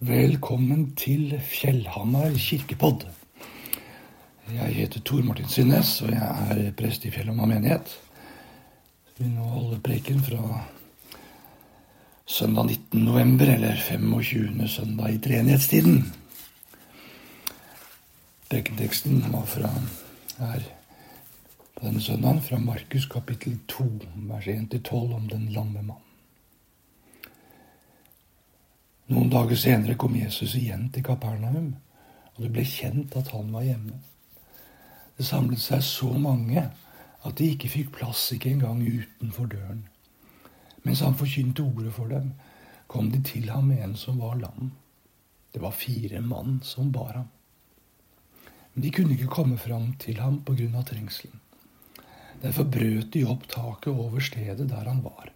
Velkommen 0.00 0.94
til 0.96 1.34
Fjellhamar 1.44 2.32
kirkepodd. 2.40 3.02
Jeg 4.48 4.72
heter 4.78 5.02
Tor 5.04 5.20
Martin 5.26 5.50
Synnes, 5.52 5.90
og 6.00 6.14
jeg 6.14 6.54
er 6.54 6.70
prest 6.72 7.04
i 7.04 7.10
Fjellhamar 7.12 7.50
menighet. 7.50 7.92
Vi 9.18 9.28
nå 9.28 9.44
holder 9.44 9.82
preken 9.84 10.24
fra 10.24 10.62
søndag 12.24 12.72
19. 12.72 13.04
november, 13.04 13.52
eller 13.58 13.76
25. 13.76 14.68
søndag 14.72 15.12
i 15.12 15.20
treenighetstiden. 15.20 16.00
Prekenteksten 18.48 19.20
var 19.34 19.44
fra 19.44 19.74
på 20.38 21.84
denne 21.84 22.00
søndagen 22.00 22.40
fra 22.48 22.56
Markus 22.56 23.04
kapittel 23.04 23.60
2, 23.68 23.90
vers 24.32 24.48
1-12 24.48 25.18
om 25.20 25.28
den 25.28 25.50
lamme 25.52 25.82
mann. 25.82 26.09
Noen 29.10 29.26
dager 29.26 29.58
senere 29.58 29.96
kom 29.98 30.14
Jesus 30.14 30.52
igjen 30.54 30.84
til 30.94 31.02
Kapernaum, 31.02 31.72
og 32.36 32.44
det 32.44 32.50
ble 32.54 32.62
kjent 32.62 33.16
at 33.18 33.32
han 33.34 33.48
var 33.50 33.64
hjemme. 33.66 33.96
Det 35.18 35.26
samlet 35.26 35.58
seg 35.58 35.82
så 35.82 36.10
mange 36.14 36.62
at 37.26 37.34
de 37.40 37.48
ikke 37.50 37.72
fikk 37.72 37.90
plass, 37.96 38.28
ikke 38.36 38.52
engang 38.52 38.84
utenfor 38.86 39.50
døren. 39.50 39.80
Mens 40.86 41.02
han 41.02 41.18
forkynte 41.18 41.66
ordet 41.66 41.96
for 41.96 42.12
dem, 42.12 42.30
kom 42.86 43.10
de 43.10 43.18
til 43.26 43.50
ham 43.50 43.66
med 43.72 43.82
en 43.82 43.96
som 43.98 44.22
var 44.22 44.38
lam. 44.38 44.70
Det 45.50 45.58
var 45.64 45.74
fire 45.74 46.22
mann 46.22 46.60
som 46.62 46.94
bar 46.94 47.12
ham. 47.18 47.26
Men 48.72 48.86
de 48.86 48.94
kunne 48.94 49.18
ikke 49.18 49.34
komme 49.34 49.58
fram 49.58 49.90
til 49.98 50.22
ham 50.22 50.38
pga. 50.46 50.84
trengselen. 50.86 51.42
Derfor 52.46 52.64
brøt 52.64 53.10
de 53.12 53.26
opp 53.26 53.50
taket 53.50 53.90
over 53.92 54.22
stedet 54.22 54.70
der 54.70 54.86
han 54.86 55.02
var 55.02 55.34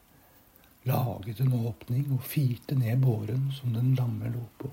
laget 0.85 1.41
en 1.41 1.53
åpning 1.53 2.11
og 2.13 2.25
firte 2.29 2.77
ned 2.79 3.01
båren 3.03 3.51
som 3.57 3.75
den 3.75 3.95
lamme 3.95 4.31
lå 4.33 4.45
på. 4.59 4.71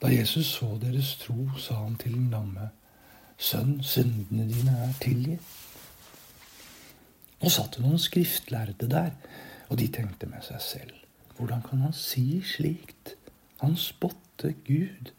Da 0.00 0.08
Jesus 0.12 0.46
så 0.56 0.78
deres 0.80 1.16
tro, 1.20 1.50
sa 1.58 1.82
han 1.82 1.96
til 2.00 2.14
den 2.16 2.30
lamme, 2.32 2.70
Sønn, 3.40 3.78
syndene 3.82 4.44
dine 4.44 4.74
er 4.84 4.96
tilgitt. 5.00 5.44
Nå 7.40 7.48
satt 7.48 7.78
det 7.78 7.84
noen 7.86 8.00
skriftlærde 8.00 8.88
der, 8.92 9.14
og 9.72 9.78
de 9.80 9.86
tenkte 9.88 10.28
med 10.28 10.44
seg 10.44 10.60
selv, 10.60 10.96
hvordan 11.38 11.62
kan 11.64 11.86
han 11.86 11.96
si 11.96 12.42
slikt? 12.44 13.14
Han 13.62 13.78
spotter 13.80 14.52
Gud. 14.66 15.12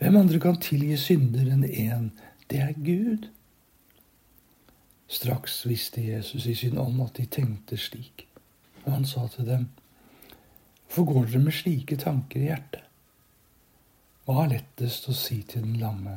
Hvem 0.00 0.16
andre 0.20 0.40
kan 0.40 0.60
tilgi 0.60 0.96
synder 1.00 1.48
enn 1.54 1.64
én? 1.64 2.10
Det 2.52 2.60
er 2.60 2.76
Gud. 2.76 3.30
Straks 5.10 5.66
visste 5.66 6.00
Jesus 6.00 6.46
i 6.46 6.54
sin 6.54 6.78
ånd 6.78 7.00
at 7.02 7.16
de 7.18 7.26
tenkte 7.26 7.78
slik, 7.80 8.28
og 8.84 8.92
han 8.92 9.06
sa 9.08 9.26
til 9.32 9.48
dem, 9.48 9.68
Hvorfor 10.90 11.06
går 11.06 11.26
dere 11.26 11.42
med 11.42 11.54
slike 11.54 11.96
tanker 12.02 12.40
i 12.40 12.48
hjertet? 12.48 12.86
Hva 14.26 14.44
er 14.44 14.52
lettest 14.52 15.08
å 15.10 15.14
si 15.14 15.40
til 15.46 15.62
den 15.62 15.76
lamme, 15.78 16.16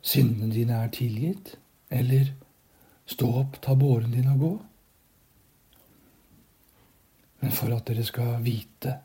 syndene 0.00 0.52
dine 0.52 0.78
er 0.80 0.92
tilgitt, 0.92 1.54
eller 1.92 2.32
stå 3.08 3.28
opp, 3.42 3.56
ta 3.64 3.76
båren 3.76 4.12
din 4.12 4.28
og 4.32 4.44
gå? 4.44 4.50
Men 7.40 7.56
for 7.56 7.72
at 7.76 7.88
dere 7.88 8.04
skal 8.04 8.36
vite 8.44 8.98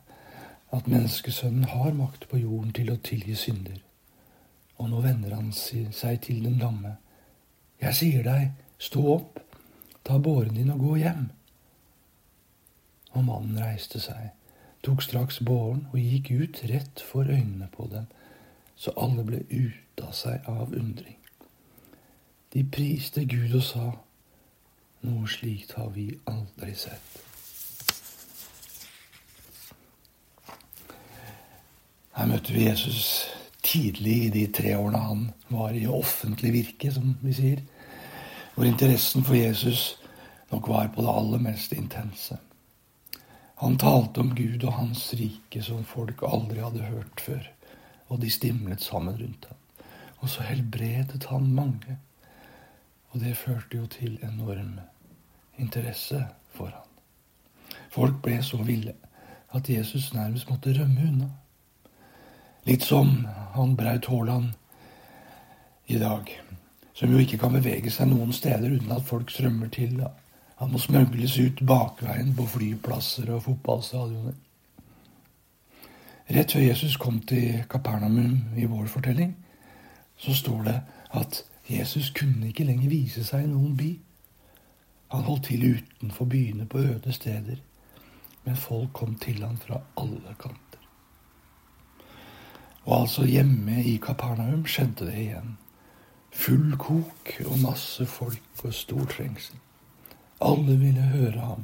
at 0.75 0.91
menneskesønnen 0.91 1.71
har 1.71 1.95
makt 1.95 2.27
på 2.31 2.39
jorden 2.43 2.75
til 2.75 2.91
å 2.91 2.99
tilgi 2.99 3.35
synder, 3.39 3.79
og 4.75 4.91
nå 4.91 5.03
vender 5.03 5.35
han 5.35 5.51
seg 5.55 6.19
til 6.27 6.43
den 6.43 6.59
lamme, 6.59 6.97
jeg 7.79 7.95
sier 7.95 8.27
deg, 8.27 8.51
Stå 8.77 9.03
opp, 9.13 9.39
ta 10.03 10.19
båren 10.19 10.55
din 10.55 10.71
og 10.73 10.79
gå 10.83 10.95
hjem. 11.01 11.29
Og 13.15 13.23
mannen 13.23 13.59
reiste 13.63 14.01
seg, 14.03 14.33
tok 14.85 15.03
straks 15.03 15.39
båren 15.45 15.85
og 15.93 15.99
gikk 15.99 16.31
ut 16.35 16.63
rett 16.69 17.01
for 17.01 17.25
øynene 17.25 17.69
på 17.73 17.87
dem, 17.91 18.09
så 18.75 18.91
alle 18.99 19.23
ble 19.23 19.45
ute 19.49 20.03
av 20.03 20.13
seg 20.13 20.43
av 20.51 20.75
undring. 20.75 21.17
De 22.53 22.63
priste 22.63 23.23
Gud 23.27 23.55
og 23.55 23.63
sa, 23.63 23.85
noe 25.05 25.29
slikt 25.31 25.75
har 25.79 25.89
vi 25.95 26.09
aldri 26.29 26.75
sett. 26.77 27.21
Her 32.15 32.29
møtte 32.31 32.53
vi 32.55 32.67
Jesus 32.67 33.25
tidlig 33.65 34.15
i 34.27 34.33
de 34.33 34.45
tre 34.55 34.75
årene 34.77 35.01
han 35.03 35.23
var 35.51 35.75
i 35.75 35.87
offentlig 35.87 36.53
virke, 36.53 36.91
som 36.95 37.17
vi 37.23 37.33
sier 37.35 37.63
hvor 38.55 38.65
interessen 38.65 39.23
for 39.23 39.35
Jesus 39.35 39.97
nok 40.51 40.67
var 40.67 40.87
på 40.87 41.03
det 41.03 41.11
aller 41.11 41.41
mest 41.43 41.73
intense. 41.73 42.37
Han 43.55 43.77
talte 43.77 44.19
om 44.19 44.33
Gud 44.35 44.63
og 44.63 44.73
hans 44.73 45.13
rike 45.13 45.63
som 45.63 45.85
folk 45.87 46.23
aldri 46.27 46.63
hadde 46.63 46.87
hørt 46.89 47.21
før, 47.23 47.43
og 48.07 48.21
de 48.21 48.29
stimlet 48.31 48.83
sammen 48.83 49.15
rundt 49.19 49.47
ham. 49.49 49.61
Og 50.19 50.29
så 50.29 50.43
helbredet 50.43 51.27
han 51.29 51.51
mange, 51.53 51.97
og 53.11 53.19
det 53.19 53.37
førte 53.37 53.77
jo 53.77 53.85
til 53.87 54.19
enorm 54.23 54.79
interesse 55.57 56.25
for 56.51 56.71
ham. 56.71 56.91
Folk 57.91 58.21
ble 58.23 58.41
så 58.43 58.57
ville 58.63 58.95
at 59.55 59.69
Jesus 59.69 60.13
nærmest 60.13 60.49
måtte 60.49 60.75
rømme 60.75 61.07
unna. 61.07 61.29
Litt 62.65 62.83
som 62.83 63.27
han 63.55 63.75
Braut 63.77 64.07
Haaland 64.09 64.51
i 65.87 65.99
dag 66.01 66.31
som 66.95 67.11
jo 67.11 67.19
ikke 67.19 67.37
kan 67.41 67.53
bevege 67.55 67.91
seg 67.91 68.07
noen 68.07 68.31
steder 68.33 68.71
uten 68.71 68.91
at 68.95 69.03
folk 69.03 69.31
strømmer 69.31 69.67
til. 69.73 69.97
Da. 69.99 70.13
Han 70.61 70.71
må 70.71 70.79
smøgles 70.79 71.35
ut 71.39 71.63
bakveien 71.67 72.31
på 72.35 72.47
flyplasser 72.47 73.33
og 73.35 73.43
fotballstadioner. 73.49 74.37
Rett 76.35 76.55
før 76.55 76.63
Jesus 76.63 76.95
kom 76.97 77.19
til 77.27 77.65
Kapernaum 77.69 78.55
i 78.57 78.65
vår 78.65 78.87
fortelling, 78.89 79.35
så 80.17 80.33
står 80.33 80.63
det 80.63 80.79
at 81.19 81.43
Jesus 81.69 82.09
kunne 82.15 82.47
ikke 82.47 82.63
lenger 82.63 82.89
vise 82.89 83.25
seg 83.27 83.43
i 83.43 83.51
noen 83.51 83.75
by. 83.77 83.91
Han 85.13 85.27
holdt 85.27 85.49
til 85.51 85.67
utenfor 85.75 86.25
byene 86.31 86.65
på 86.65 86.81
øde 86.81 87.13
steder, 87.13 87.59
men 88.45 88.55
folk 88.55 88.93
kom 88.93 89.15
til 89.21 89.43
ham 89.43 89.57
fra 89.57 89.81
alle 89.97 90.33
kanter. 90.39 90.81
Og 92.85 93.01
altså 93.01 93.25
hjemme 93.25 93.83
i 93.83 93.97
Kapernaum 94.01 94.65
skjedde 94.65 95.11
det 95.11 95.19
igjen. 95.19 95.55
Full 96.35 96.75
kok 96.77 97.31
og 97.45 97.59
masse 97.63 98.05
folk 98.05 98.65
og 98.65 98.73
stor 98.75 99.05
trengsel. 99.11 99.57
Alle 100.43 100.75
ville 100.77 101.01
høre 101.15 101.39
ham 101.39 101.63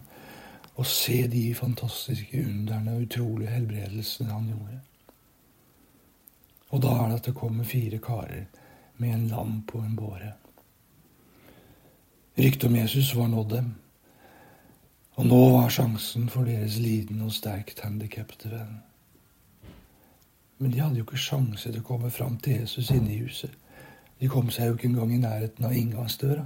og 0.80 0.88
se 0.88 1.28
de 1.28 1.56
fantastiske 1.56 2.40
underne 2.48 2.96
og 2.96 3.02
utrolige 3.06 3.52
helbredelsene 3.52 4.32
han 4.32 4.48
gjorde. 4.48 4.80
Og 6.72 6.82
da 6.82 6.94
er 6.96 7.10
det 7.10 7.20
at 7.20 7.28
det 7.28 7.36
kommer 7.36 7.68
fire 7.68 8.00
karer 8.00 8.46
med 8.98 9.14
en 9.14 9.28
lam 9.28 9.62
på 9.68 9.82
en 9.84 9.96
båre. 9.96 10.32
Ryktet 12.38 12.70
om 12.70 12.76
Jesus 12.76 13.16
var 13.16 13.28
nådd 13.28 13.50
dem, 13.50 13.74
og 15.20 15.26
nå 15.28 15.42
var 15.52 15.70
sjansen 15.70 16.30
for 16.32 16.48
deres 16.48 16.78
lidende 16.80 17.28
og 17.28 17.36
sterkt 17.36 17.84
handikappede 17.84 18.54
venn. 18.54 18.78
Men 20.58 20.72
de 20.72 20.80
hadde 20.80 21.02
jo 21.02 21.04
ikke 21.04 21.20
sjanse 21.20 21.68
til 21.68 21.82
å 21.82 21.86
komme 21.86 22.10
fram 22.14 22.38
til 22.40 22.62
Jesus 22.62 22.90
inne 22.94 23.12
i 23.14 23.20
huset. 23.26 23.52
De 24.22 24.30
kom 24.30 24.52
seg 24.54 24.70
jo 24.70 24.78
ikke 24.78 24.92
engang 24.92 25.14
i 25.16 25.22
nærheten 25.22 25.66
av 25.66 25.74
inngangsdøra. 25.74 26.44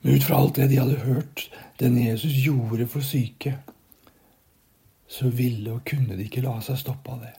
Men 0.00 0.16
ut 0.16 0.24
fra 0.24 0.38
alt 0.40 0.56
det 0.56 0.70
de 0.70 0.78
hadde 0.80 1.02
hørt 1.04 1.50
den 1.82 1.98
Jesus 2.00 2.32
gjorde 2.40 2.86
for 2.88 3.04
syke, 3.04 3.58
så 5.10 5.28
ville 5.28 5.74
og 5.74 5.84
kunne 5.84 6.16
de 6.16 6.24
ikke 6.24 6.44
la 6.46 6.54
seg 6.64 6.78
stoppe 6.80 7.12
av 7.12 7.26
det. 7.26 7.34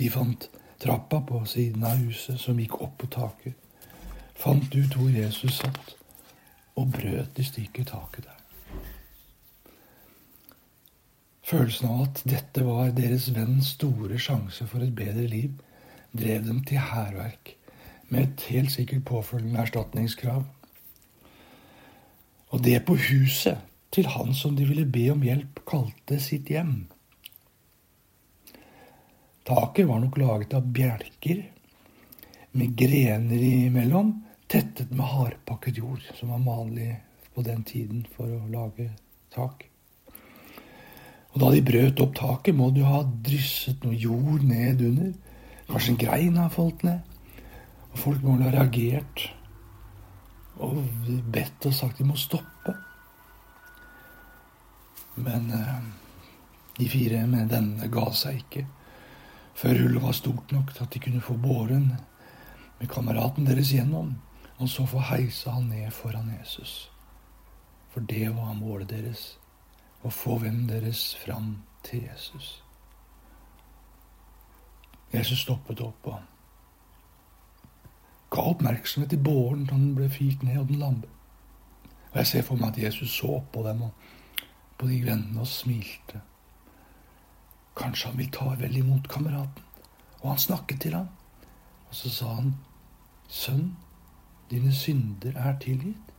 De 0.00 0.08
fant 0.12 0.48
trappa 0.80 1.20
på 1.28 1.42
siden 1.48 1.84
av 1.84 2.00
huset 2.00 2.40
som 2.40 2.56
gikk 2.60 2.78
opp 2.80 2.96
på 3.02 3.10
taket, 3.12 3.56
fant 4.36 4.72
ut 4.72 4.96
hvor 4.96 5.12
Jesus 5.12 5.60
satt, 5.60 5.92
og 6.76 6.90
brøt 6.92 7.38
i 7.40 7.44
stykker 7.44 7.84
taket 7.88 8.28
der. 8.28 8.40
Følelsen 11.46 11.88
av 11.88 12.02
at 12.08 12.24
dette 12.26 12.64
var 12.66 12.90
deres 12.96 13.28
venns 13.34 13.74
store 13.76 14.18
sjanse 14.18 14.66
for 14.68 14.82
et 14.82 14.96
bedre 14.96 15.28
liv, 15.30 15.52
drev 16.12 16.44
dem 16.46 16.62
til 16.64 16.78
hærverk 16.78 17.56
med 18.08 18.22
et 18.22 18.44
helt 18.50 18.72
sikkert 18.72 19.04
påfølgende 19.04 19.60
erstatningskrav. 19.64 20.44
Og 22.48 22.64
det 22.64 22.84
på 22.86 22.94
huset 22.94 23.58
til 23.92 24.06
han 24.06 24.34
som 24.34 24.56
de 24.56 24.66
ville 24.68 24.86
be 24.86 25.08
om 25.10 25.24
hjelp, 25.24 25.62
kalte 25.66 26.20
sitt 26.22 26.50
hjem. 26.52 26.86
Taket 29.46 29.86
var 29.88 30.00
nok 30.02 30.18
laget 30.18 30.54
av 30.58 30.66
bjelker 30.74 31.44
med 32.56 32.74
grener 32.78 33.42
imellom, 33.46 34.12
tettet 34.50 34.90
med 34.94 35.06
hardpakket 35.06 35.78
jord, 35.78 36.02
som 36.18 36.32
var 36.34 36.42
vanlig 36.46 36.96
på 37.34 37.44
den 37.46 37.62
tiden 37.66 38.06
for 38.16 38.30
å 38.30 38.46
lage 38.50 38.90
tak. 39.34 39.66
Og 41.34 41.42
da 41.42 41.50
de 41.52 41.62
brøt 41.66 42.00
opp 42.00 42.14
taket, 42.16 42.56
må 42.56 42.70
du 42.72 42.80
ha 42.86 43.02
drysset 43.04 43.82
noe 43.84 43.94
jord 43.94 44.46
ned 44.46 44.80
under, 44.86 45.12
Kanskje 45.66 45.92
en 45.92 46.00
grein 46.00 46.36
har 46.40 46.52
falt 46.54 46.82
ned. 46.86 47.00
Og 47.92 47.98
folk 47.98 48.22
må 48.22 48.36
ha 48.40 48.52
reagert 48.52 49.28
og 50.62 50.78
bedt 51.32 51.66
og 51.68 51.74
sagt 51.76 51.98
de 52.00 52.06
må 52.08 52.16
stoppe. 52.16 52.74
Men 55.16 55.50
eh, 55.52 55.78
De 56.76 56.88
fire 56.92 57.22
med 57.26 57.48
denne 57.48 57.88
ga 57.88 58.10
seg 58.12 58.42
ikke 58.42 58.66
før 59.56 59.78
hullet 59.80 60.02
var 60.02 60.12
stort 60.12 60.52
nok 60.52 60.74
til 60.74 60.84
at 60.84 60.92
de 60.92 61.00
kunne 61.00 61.20
få 61.24 61.34
båren 61.40 61.86
med 62.80 62.88
kameraten 62.92 63.46
deres 63.48 63.72
gjennom, 63.72 64.10
og 64.58 64.68
så 64.68 64.84
få 64.86 65.00
heise 65.08 65.50
han 65.50 65.70
ned 65.72 65.90
foran 65.96 66.28
Jesus. 66.38 66.90
For 67.88 68.04
det 68.04 68.28
var 68.36 68.52
målet 68.58 68.90
deres, 68.92 69.38
å 70.04 70.12
få 70.12 70.36
vennen 70.42 70.68
deres 70.68 71.14
fram 71.24 71.54
til 71.82 72.04
Jesus. 72.04 72.60
Jesus 75.12 75.40
stoppet 75.40 75.80
opp 75.80 76.06
og 76.06 76.22
ga 78.30 78.42
oppmerksomhet 78.50 79.10
til 79.10 79.22
båren 79.22 79.66
da 79.66 79.76
den 79.76 79.94
ble 79.94 80.08
fyrt 80.10 80.42
ned, 80.42 80.58
og 80.58 80.68
den 80.68 80.82
lampe. 80.82 81.08
Og 82.10 82.16
Jeg 82.18 82.26
ser 82.26 82.42
for 82.42 82.56
meg 82.56 82.68
at 82.68 82.82
Jesus 82.82 83.10
så 83.10 83.42
på 83.52 83.62
dem 83.62 83.82
og 83.82 83.90
på 84.78 84.88
de 84.88 85.02
vennene 85.04 85.40
og 85.40 85.46
smilte. 85.46 86.20
Kanskje 87.76 88.08
han 88.08 88.18
vil 88.18 88.30
ta 88.32 88.54
vel 88.56 88.76
imot 88.76 89.08
kameraten. 89.08 89.62
Og 90.22 90.30
han 90.30 90.38
snakket 90.38 90.80
til 90.80 90.94
ham. 90.94 91.08
Og 91.88 91.94
så 91.94 92.10
sa 92.10 92.32
han, 92.34 92.54
Sønn, 93.28 93.76
dine 94.50 94.72
synder 94.74 95.36
er 95.36 95.58
tilgitt. 95.58 96.12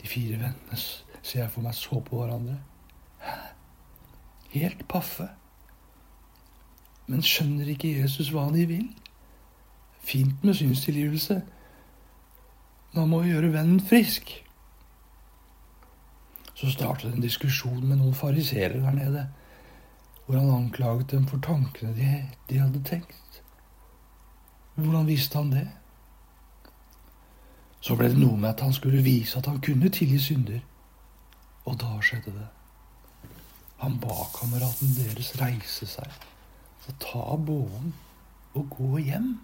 De 0.00 0.08
fire 0.08 0.38
vennene 0.38 0.78
ser 1.22 1.40
jeg 1.40 1.50
for 1.50 1.64
meg 1.64 1.74
så 1.74 2.00
på 2.00 2.20
hverandre. 2.20 2.60
Helt 4.52 4.88
paffe. 4.88 5.28
Men 7.06 7.22
skjønner 7.22 7.68
ikke 7.70 7.94
Jesus 8.00 8.32
hva 8.34 8.48
de 8.54 8.66
vil? 8.66 8.86
Fint 10.06 10.44
med 10.44 10.58
synstilgivelse. 10.58 11.40
Men 12.92 13.00
han 13.00 13.10
må 13.10 13.22
jo 13.22 13.36
gjøre 13.36 13.52
vennen 13.54 13.80
frisk. 13.80 14.32
Så 16.56 16.70
startet 16.72 17.12
en 17.12 17.22
diskusjon 17.22 17.84
med 17.84 17.98
noen 18.00 18.14
fariseere 18.16 18.80
der 18.80 18.96
nede 18.96 19.26
hvor 20.26 20.40
han 20.40 20.48
anklaget 20.50 21.10
dem 21.10 21.26
for 21.30 21.38
tankene 21.38 21.92
de, 21.94 22.06
de 22.50 22.58
hadde 22.58 22.80
tenkt. 22.82 23.42
Hvordan 24.74 25.06
visste 25.06 25.38
han 25.38 25.52
det? 25.52 25.68
Så 27.80 27.94
ble 27.94 28.08
det 28.10 28.18
noe 28.18 28.34
med 28.34 28.48
at 28.50 28.64
han 28.66 28.74
skulle 28.74 29.04
vise 29.06 29.38
at 29.38 29.46
han 29.46 29.60
kunne 29.62 29.92
tilgi 29.94 30.18
synder. 30.18 30.64
Og 31.64 31.78
da 31.78 31.92
skjedde 32.02 32.34
det. 32.34 32.48
Han 33.84 34.00
ba 34.02 34.26
kameraten 34.34 34.96
deres 34.98 35.30
reise 35.38 35.86
seg 35.86 36.10
og 36.86 36.98
ta 37.02 37.36
båren 37.36 37.92
og 38.54 38.70
gå 38.70 38.98
hjem. 38.98 39.34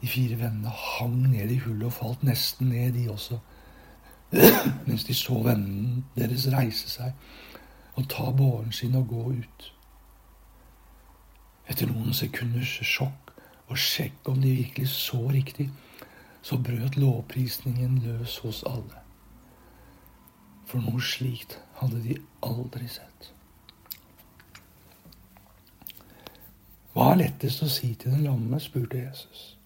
De 0.00 0.08
fire 0.08 0.38
vennene 0.38 0.70
hang 0.70 1.16
ned 1.32 1.50
i 1.50 1.60
hullet 1.64 1.88
og 1.88 1.96
falt 1.96 2.24
nesten 2.26 2.68
ned, 2.68 2.92
de 2.96 3.08
også, 3.10 3.38
mens 4.88 5.04
de 5.04 5.14
så 5.16 5.38
vennen 5.44 6.04
deres 6.16 6.48
reise 6.52 6.90
seg 6.90 7.14
og 7.94 8.08
ta 8.10 8.30
båren 8.34 8.72
sin 8.74 8.96
og 8.98 9.08
gå 9.08 9.24
ut. 9.38 9.68
Etter 11.70 11.88
noen 11.88 12.12
sekunders 12.16 12.80
sjokk 12.82 13.32
og 13.70 13.78
sjekk 13.80 14.28
om 14.28 14.42
de 14.42 14.50
virkelig 14.58 14.90
så 14.92 15.20
riktig, 15.30 15.70
så 16.44 16.58
brøt 16.60 16.98
lovprisningen 17.00 18.02
løs 18.04 18.36
hos 18.44 18.64
alle. 18.68 19.00
For 20.68 20.82
noe 20.84 21.00
slikt 21.00 21.56
hadde 21.78 22.02
de 22.04 22.18
aldri 22.44 22.88
sett. 22.90 23.33
Hva 26.94 27.10
er 27.10 27.24
lettest 27.24 27.64
å 27.66 27.68
si 27.70 27.90
til 27.98 28.14
den 28.14 28.26
lamme, 28.28 28.60
spurte 28.62 29.00
Jesus. 29.00 29.56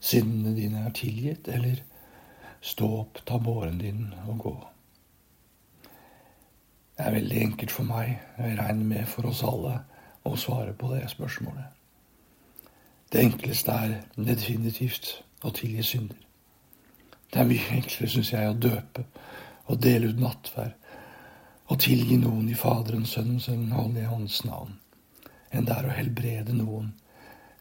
Syndene 0.00 0.52
dine 0.56 0.84
er 0.84 0.92
tilgitt, 0.94 1.48
eller 1.48 1.80
stå 2.60 2.88
opp, 3.00 3.22
ta 3.24 3.38
båren 3.40 3.78
din 3.80 4.10
og 4.26 4.42
gå. 4.44 4.56
Det 6.98 7.06
er 7.06 7.14
veldig 7.14 7.40
enkelt 7.46 7.72
for 7.72 7.88
meg, 7.88 8.18
og 8.36 8.44
jeg 8.44 8.58
regner 8.58 8.90
med 8.92 9.08
for 9.08 9.30
oss 9.30 9.40
alle, 9.46 9.78
å 10.28 10.36
svare 10.36 10.74
på 10.76 10.90
det 10.92 11.06
spørsmålet. 11.08 11.76
Det 13.08 13.22
enkleste 13.24 13.72
er 13.72 13.94
definitivt 14.20 15.12
å 15.46 15.52
tilgi 15.56 15.84
synder. 15.86 16.18
Det 17.32 17.40
er 17.40 17.48
mye 17.48 17.70
enklere, 17.78 18.10
syns 18.12 18.32
jeg, 18.34 18.50
å 18.50 18.58
døpe 18.58 19.06
og 19.68 19.80
dele 19.80 20.10
ut 20.12 20.20
nattverd 20.20 20.74
og 21.68 21.80
tilgi 21.84 22.16
noen 22.20 22.48
i 22.48 22.56
Faderens, 22.56 23.14
Sønnens 23.16 23.48
og 23.48 23.56
Den 23.56 23.72
hellige 23.72 24.12
ånds 24.12 24.42
navn, 24.44 24.76
enn 25.52 25.66
det 25.68 25.76
er 25.76 25.88
å 25.88 25.96
helbrede 25.96 26.56
noen 26.56 26.92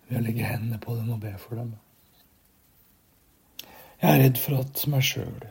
ved 0.08 0.20
å 0.20 0.24
legge 0.24 0.48
hendene 0.48 0.80
på 0.82 0.96
dem 0.96 1.12
og 1.14 1.22
be 1.24 1.34
for 1.42 1.60
dem. 1.60 1.76
Jeg 4.02 4.10
er 4.12 4.24
redd 4.24 4.40
for 4.42 4.62
at 4.62 4.84
meg 4.92 5.06
sjøl, 5.06 5.48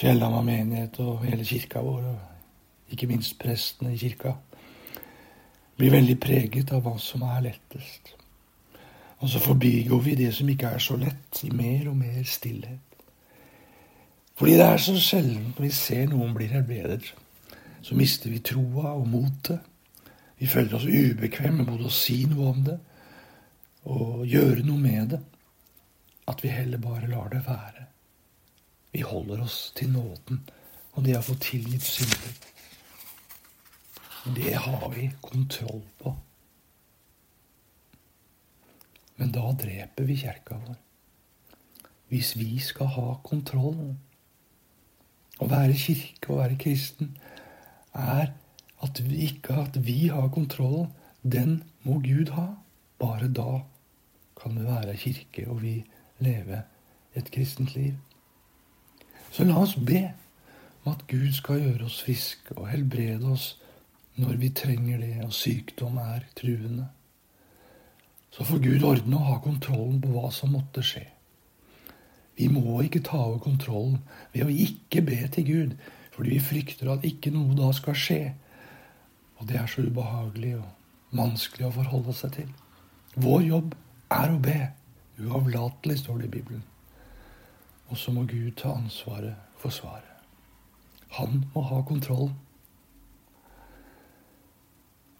Fjellhamar 0.00 0.46
menighet 0.46 0.96
og 1.04 1.26
hele 1.26 1.44
kirka 1.44 1.82
vår 1.84 2.06
ikke 2.90 3.08
minst 3.10 3.36
prestene 3.38 3.92
i 3.94 3.98
kirka, 4.00 4.32
blir 5.76 5.92
veldig 5.92 6.16
preget 6.20 6.72
av 6.74 6.82
hva 6.84 6.96
som 7.00 7.22
er 7.28 7.44
lettest. 7.46 8.14
Og 9.20 9.28
så 9.28 9.40
forbigår 9.44 10.00
vi 10.04 10.16
det 10.16 10.30
som 10.34 10.48
ikke 10.48 10.74
er 10.74 10.82
så 10.82 10.96
lett, 10.96 11.42
i 11.44 11.50
mer 11.52 11.90
og 11.90 11.98
mer 12.00 12.22
stillhet. 12.24 12.78
Fordi 14.40 14.56
det 14.56 14.66
er 14.66 14.80
så 14.80 14.94
sjelden 14.96 15.52
vi 15.58 15.68
ser 15.76 16.06
noen 16.08 16.32
bli 16.36 16.48
helbredet, 16.48 17.12
så 17.84 17.96
mister 17.96 18.32
vi 18.32 18.40
troa 18.44 18.94
og 18.94 19.06
motet. 19.08 19.60
Vi 20.40 20.48
føler 20.48 20.78
oss 20.78 20.88
ubekvemme 20.88 21.66
både 21.68 21.84
å 21.84 21.92
si 21.92 22.22
noe 22.28 22.52
om 22.54 22.62
det 22.64 22.78
og 23.90 24.24
gjøre 24.28 24.64
noe 24.64 24.80
med 24.80 25.12
det. 25.14 25.20
At 26.30 26.40
vi 26.44 26.52
heller 26.52 26.80
bare 26.80 27.10
lar 27.10 27.28
det 27.32 27.42
være. 27.44 27.86
Vi 28.94 29.02
holder 29.04 29.42
oss 29.44 29.58
til 29.76 29.92
nåden 29.92 30.40
og 30.94 31.04
det 31.04 31.18
å 31.18 31.24
få 31.24 31.36
tilgitt 31.42 31.84
synder. 31.86 32.34
Det 34.36 34.54
har 34.56 34.88
vi 34.94 35.10
kontroll 35.22 35.84
på. 36.00 36.14
Men 39.20 39.32
da 39.36 39.50
dreper 39.52 40.08
vi 40.08 40.18
kjerka 40.22 40.56
vår. 40.56 40.78
Hvis 42.10 42.34
vi 42.36 42.58
skal 42.58 42.88
ha 42.96 43.10
kontroll 43.22 43.92
Å 45.40 45.46
være 45.48 45.76
kirke 45.78 46.34
og 46.34 46.40
være 46.42 46.56
kristen 46.60 47.14
er 47.96 48.34
at 48.82 49.00
vi 49.04 49.26
ikke 49.28 49.56
at 49.62 49.86
vi 49.86 50.08
har 50.08 50.28
kontrollen, 50.28 50.92
Den 51.22 51.62
må 51.84 51.98
Gud 52.00 52.30
ha. 52.32 52.46
Bare 52.98 53.28
da 53.28 53.60
kan 54.40 54.56
det 54.56 54.64
være 54.64 54.96
kirke, 54.96 55.50
og 55.50 55.62
vi 55.62 55.84
leve 56.18 56.62
et 57.14 57.30
kristent 57.30 57.74
liv. 57.74 57.92
Så 59.30 59.44
la 59.44 59.58
oss 59.60 59.76
be 59.76 60.12
om 60.84 60.92
at 60.92 61.04
Gud 61.08 61.32
skal 61.32 61.60
gjøre 61.60 61.84
oss 61.84 62.00
friske 62.02 62.56
og 62.56 62.68
helbrede 62.68 63.28
oss 63.32 63.58
når 64.16 64.40
vi 64.40 64.48
trenger 64.48 64.98
det, 65.00 65.14
og 65.24 65.32
sykdom 65.32 65.96
er 65.98 66.24
truende. 66.36 66.88
Så 68.30 68.44
får 68.44 68.58
Gud 68.64 68.82
ordne 68.82 69.16
og 69.16 69.26
ha 69.26 69.38
kontrollen 69.44 70.00
på 70.00 70.12
hva 70.14 70.30
som 70.34 70.52
måtte 70.54 70.82
skje. 70.84 71.06
Vi 72.36 72.48
må 72.48 72.80
ikke 72.80 73.02
ta 73.04 73.18
over 73.18 73.40
kontrollen 73.44 73.98
ved 74.32 74.46
å 74.46 74.52
ikke 74.52 75.02
be 75.04 75.18
til 75.34 75.46
Gud, 75.46 75.72
fordi 76.14 76.36
vi 76.36 76.44
frykter 76.44 76.92
at 76.92 77.04
ikke 77.04 77.32
noe 77.34 77.56
da 77.58 77.70
skal 77.76 77.96
skje. 77.98 78.20
Og 79.40 79.48
det 79.48 79.56
er 79.56 79.66
så 79.66 79.82
ubehagelig 79.82 80.58
og 80.60 81.16
vanskelig 81.16 81.66
å 81.66 81.74
forholde 81.74 82.14
seg 82.16 82.34
til. 82.36 82.50
Vår 83.16 83.46
jobb 83.46 83.74
er 84.12 84.34
å 84.34 84.42
be. 84.42 84.58
Uavlatelig, 85.20 85.98
står 86.00 86.20
det 86.20 86.28
i 86.28 86.34
Bibelen. 86.36 86.62
Og 87.90 87.98
så 87.98 88.12
må 88.14 88.26
Gud 88.28 88.52
ta 88.60 88.76
ansvaret 88.76 89.34
for 89.58 89.74
svaret. 89.74 90.06
Han 91.18 91.44
må 91.54 91.64
ha 91.66 91.80
kontrollen. 91.88 92.36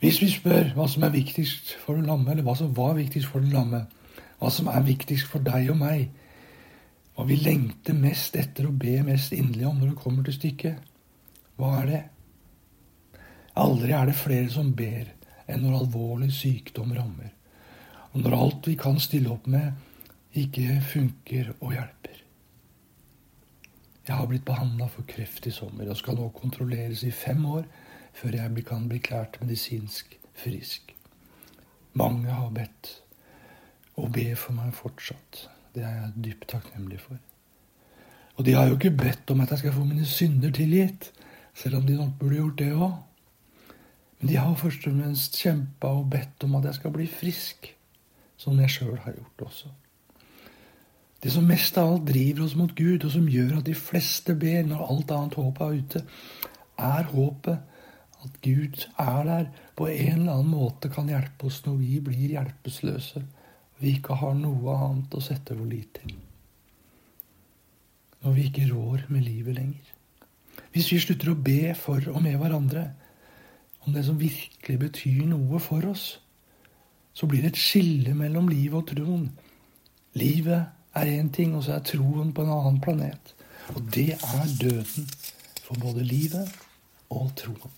Hvis 0.01 0.21
vi 0.23 0.31
spør 0.33 0.71
hva 0.77 0.87
som 0.89 1.03
er 1.05 1.13
viktigst 1.13 1.75
for 1.83 1.99
den 1.99 2.07
lamme, 2.09 2.31
eller 2.33 2.47
hva 2.47 2.55
som 2.57 2.71
var 2.77 2.95
viktigst 2.97 3.29
for 3.29 3.45
den 3.45 3.53
lamme, 3.53 3.83
hva 4.41 4.49
som 4.53 4.71
er 4.73 4.87
viktigst 4.87 5.29
for 5.29 5.45
deg 5.45 5.69
og 5.75 5.77
meg, 5.83 6.07
hva 7.17 7.27
vi 7.29 7.37
lengter 7.37 7.97
mest 7.99 8.39
etter 8.41 8.69
å 8.69 8.73
be 8.73 8.95
mest 9.05 9.35
inderlig 9.37 9.67
om 9.69 9.81
når 9.81 9.91
det 9.91 10.01
kommer 10.01 10.25
til 10.25 10.39
stykket, 10.39 10.79
hva 11.61 11.75
er 11.83 11.91
det? 11.91 12.01
Aldri 13.59 13.93
er 13.93 14.07
det 14.07 14.19
flere 14.19 14.51
som 14.53 14.75
ber 14.77 15.11
enn 15.51 15.65
når 15.65 15.81
alvorlig 15.81 16.31
sykdom 16.35 16.93
rammer, 16.95 17.33
og 18.13 18.23
når 18.23 18.37
alt 18.37 18.69
vi 18.71 18.77
kan 18.79 19.01
stille 19.03 19.31
opp 19.33 19.49
med, 19.51 19.73
ikke 20.39 20.79
funker 20.93 21.51
og 21.59 21.75
hjelper. 21.75 22.21
Jeg 24.07 24.17
har 24.17 24.29
blitt 24.31 24.47
behandla 24.47 24.87
for 24.91 25.07
kreft 25.07 25.47
i 25.47 25.55
sommer 25.55 25.91
og 25.91 25.99
skal 25.99 26.19
nå 26.19 26.29
kontrolleres 26.35 27.03
i 27.07 27.13
fem 27.15 27.43
år 27.47 27.67
før 28.17 28.39
jeg 28.39 28.65
kan 28.67 28.89
bli 28.91 28.99
klært 29.03 29.39
medisinsk 29.43 30.17
frisk. 30.39 30.95
Mange 31.99 32.31
har 32.31 32.51
bedt 32.55 32.95
og 33.99 34.13
ber 34.15 34.35
for 34.39 34.57
meg 34.57 34.73
fortsatt. 34.75 35.45
Det 35.75 35.83
er 35.85 35.95
jeg 35.97 36.25
dypt 36.25 36.49
takknemlig 36.51 37.01
for. 37.03 37.19
Og 38.39 38.47
de 38.47 38.55
har 38.57 38.71
jo 38.71 38.79
ikke 38.79 38.95
bedt 38.97 39.31
om 39.31 39.43
at 39.45 39.51
jeg 39.53 39.63
skal 39.63 39.75
få 39.77 39.85
mine 39.85 40.07
synder 40.07 40.51
tilgitt, 40.55 41.11
selv 41.55 41.77
om 41.77 41.87
de 41.87 41.99
nok 41.99 42.15
burde 42.19 42.39
gjort 42.39 42.59
det 42.59 42.71
òg. 42.73 42.95
Men 44.21 44.29
de 44.29 44.37
har 44.37 44.57
først 44.61 44.87
og 44.87 44.97
fremst 44.97 45.39
kjempa 45.41 45.93
og 45.97 46.11
bedt 46.13 46.45
om 46.45 46.59
at 46.59 46.69
jeg 46.69 46.81
skal 46.81 46.93
bli 46.95 47.07
frisk, 47.09 47.71
som 48.41 48.61
jeg 48.61 48.73
sjøl 48.73 48.99
har 49.05 49.17
gjort 49.17 49.47
også. 49.49 49.73
Det 51.21 51.33
som 51.33 51.49
mest 51.49 51.77
av 51.77 51.91
alt 51.91 52.07
driver 52.09 52.47
oss 52.47 52.55
mot 52.57 52.73
Gud, 52.77 53.05
og 53.05 53.13
som 53.13 53.29
gjør 53.29 53.59
at 53.59 53.67
de 53.69 53.77
fleste 53.77 54.37
ber 54.41 54.63
når 54.69 54.87
alt 54.87 55.11
annet 55.17 55.37
håp 55.41 55.61
er 55.61 55.81
ute, 55.81 56.05
er 56.81 57.11
håpet 57.13 57.67
at 58.21 58.41
Gud 58.45 58.87
er 59.01 59.21
der 59.25 59.51
på 59.77 59.89
en 59.89 60.23
eller 60.23 60.39
annen 60.39 60.53
måte 60.53 60.91
kan 60.93 61.09
hjelpe 61.09 61.49
oss 61.49 61.61
når 61.65 61.77
vi 61.81 62.01
blir 62.05 62.35
hjelpeløse 62.37 63.23
og 63.81 63.85
vi 63.85 63.95
ikke 63.97 64.19
har 64.21 64.35
noe 64.37 64.77
annet 64.77 65.15
å 65.17 65.23
sette 65.25 65.57
vår 65.57 65.69
lit 65.71 65.95
til. 65.97 66.13
Når 68.21 68.35
vi 68.37 68.43
ikke 68.51 68.69
rår 68.69 69.07
med 69.09 69.25
livet 69.25 69.57
lenger. 69.57 69.95
Hvis 70.75 70.91
vi 70.93 71.01
slutter 71.01 71.33
å 71.33 71.39
be 71.41 71.73
for 71.79 72.05
og 72.13 72.21
med 72.21 72.37
hverandre 72.41 72.91
om 73.87 73.93
det 73.93 74.05
som 74.05 74.21
virkelig 74.21 74.79
betyr 74.79 75.25
noe 75.31 75.61
for 75.63 75.87
oss, 75.89 76.21
så 77.13 77.27
blir 77.27 77.43
det 77.43 77.55
et 77.55 77.61
skille 77.61 78.15
mellom 78.15 78.49
livet 78.49 78.79
og 78.79 78.89
troen. 78.93 79.27
Livet 80.19 80.67
er 80.95 81.13
én 81.19 81.31
ting, 81.33 81.55
og 81.57 81.65
så 81.65 81.77
er 81.79 81.87
troen 81.87 82.33
på 82.35 82.45
en 82.45 82.53
annen 82.55 82.81
planet. 82.83 83.35
Og 83.75 83.83
det 83.95 84.15
er 84.15 84.55
døden 84.61 85.09
for 85.63 85.81
både 85.81 86.05
livet 86.05 86.49
og 87.11 87.31
troen. 87.39 87.77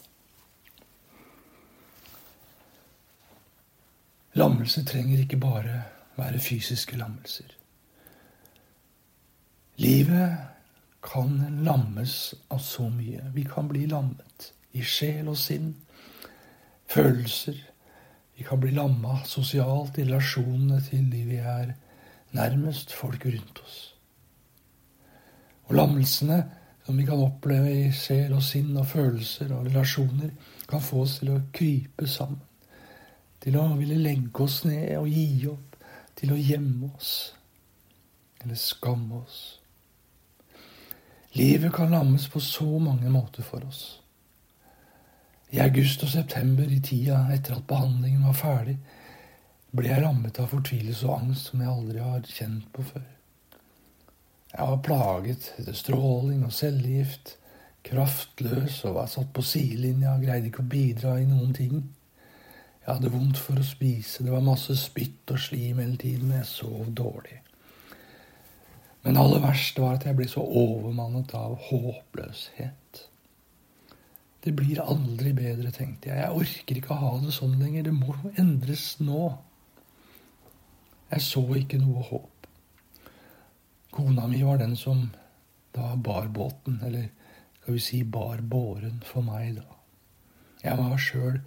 Lammelse 4.34 4.84
trenger 4.84 5.20
ikke 5.20 5.36
bare 5.36 5.82
være 6.16 6.40
fysiske 6.40 6.96
lammelser. 6.96 7.50
Livet 9.76 10.36
kan 11.02 11.36
lammes 11.64 12.34
av 12.50 12.58
så 12.58 12.88
mye. 12.88 13.26
Vi 13.34 13.44
kan 13.44 13.68
bli 13.68 13.86
lammet 13.90 14.52
i 14.72 14.84
sjel 14.86 15.28
og 15.28 15.36
sinn, 15.36 15.74
følelser. 16.92 17.56
Vi 18.36 18.44
kan 18.46 18.60
bli 18.60 18.72
lamma 18.76 19.20
sosialt 19.28 19.98
i 19.98 20.06
relasjonene 20.06 20.80
til 20.86 21.08
de 21.12 21.24
vi 21.28 21.40
er 21.40 21.74
nærmest, 22.36 22.92
folk 22.92 23.26
rundt 23.26 23.64
oss. 23.64 23.80
Og 25.68 25.76
lammelsene 25.78 26.40
som 26.86 26.96
vi 26.98 27.04
kan 27.06 27.20
oppleve 27.22 27.74
i 27.84 27.90
sjel 27.94 28.32
og 28.34 28.42
sinn 28.42 28.72
og 28.76 28.88
følelser 28.90 29.52
og 29.54 29.68
relasjoner, 29.68 30.32
kan 30.68 30.82
få 30.82 31.04
oss 31.04 31.20
til 31.20 31.34
å 31.34 31.42
krype 31.54 32.08
sammen 32.10 32.40
til 33.42 33.58
å 33.58 33.64
ville 33.74 33.98
legge 33.98 34.44
oss 34.44 34.62
ned 34.68 34.92
og 35.00 35.08
gi 35.10 35.48
opp, 35.50 35.78
til 36.14 36.34
å 36.34 36.38
gjemme 36.38 36.92
oss 36.94 37.32
eller 38.42 38.58
skamme 38.58 39.22
oss. 39.22 39.38
Livet 41.38 41.72
kan 41.74 41.90
lammes 41.90 42.28
på 42.30 42.42
så 42.44 42.78
mange 42.78 43.10
måter 43.10 43.42
for 43.46 43.64
oss. 43.66 44.01
I 45.52 45.60
august 45.60 46.02
og 46.06 46.08
september, 46.08 46.64
i 46.64 46.80
tida 46.80 47.26
etter 47.34 47.58
at 47.58 47.68
behandlingen 47.68 48.24
var 48.24 48.36
ferdig, 48.38 48.78
ble 49.72 49.88
jeg 49.88 50.00
rammet 50.04 50.40
av 50.40 50.48
fortvilelse 50.52 51.08
og 51.08 51.18
angst 51.18 51.50
som 51.50 51.60
jeg 51.60 51.72
aldri 51.72 52.00
har 52.04 52.24
kjent 52.28 52.70
på 52.72 52.84
før. 52.88 53.04
Jeg 54.52 54.68
var 54.68 54.82
plaget 54.84 55.50
etter 55.60 55.76
stråling 55.76 56.42
og 56.44 56.52
cellegift, 56.56 57.36
kraftløs 57.84 58.82
og 58.88 58.98
var 58.98 59.08
satt 59.12 59.32
på 59.36 59.44
sidelinja, 59.44 60.14
og 60.16 60.24
greide 60.24 60.48
ikke 60.48 60.64
å 60.64 60.72
bidra 60.72 61.16
i 61.20 61.28
noen 61.28 61.54
ting. 61.56 61.78
Jeg 62.82 62.88
hadde 62.88 63.12
vondt 63.12 63.40
for 63.40 63.60
å 63.60 63.64
spise, 63.66 64.24
det 64.24 64.32
var 64.32 64.44
masse 64.44 64.76
spytt 64.78 65.32
og 65.32 65.40
slim 65.40 65.80
hele 65.80 66.00
tiden, 66.00 66.32
og 66.32 66.40
jeg 66.40 66.50
sov 66.50 66.92
dårlig. 66.96 67.38
Men 69.02 69.18
aller 69.18 69.42
verst 69.42 69.80
var 69.82 69.96
at 69.98 70.06
jeg 70.06 70.16
ble 70.18 70.28
så 70.30 70.44
overmannet 70.44 71.32
av 71.36 71.58
håpløshet. 71.68 72.81
Det 74.42 74.52
blir 74.58 74.80
aldri 74.82 75.30
bedre, 75.36 75.70
tenkte 75.70 76.10
jeg. 76.10 76.18
Jeg 76.18 76.38
orker 76.42 76.78
ikke 76.78 76.94
å 76.94 77.00
ha 77.02 77.10
det 77.22 77.34
sånn 77.36 77.58
lenger. 77.60 77.86
Det 77.86 77.94
må 77.94 78.14
endres 78.40 78.96
nå. 78.98 79.28
Jeg 81.12 81.22
så 81.22 81.42
ikke 81.60 81.78
noe 81.78 82.02
håp. 82.08 82.48
Kona 83.92 84.26
mi 84.26 84.40
var 84.42 84.58
den 84.58 84.74
som 84.76 85.10
da 85.76 85.92
bar 85.96 86.26
båten, 86.32 86.80
eller 86.82 87.10
skal 87.60 87.76
vi 87.76 87.84
si 87.84 88.02
bar 88.02 88.40
båren 88.42 89.02
for 89.06 89.24
meg 89.24 89.60
da. 89.60 89.78
Jeg 90.62 90.78
var 90.78 90.98
sjøl 90.98 91.38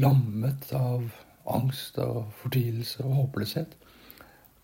lammet 0.00 0.68
av 0.76 1.06
angst 1.50 1.98
og 2.02 2.34
fortvilelse 2.42 3.04
og 3.06 3.16
håpløshet. 3.22 3.76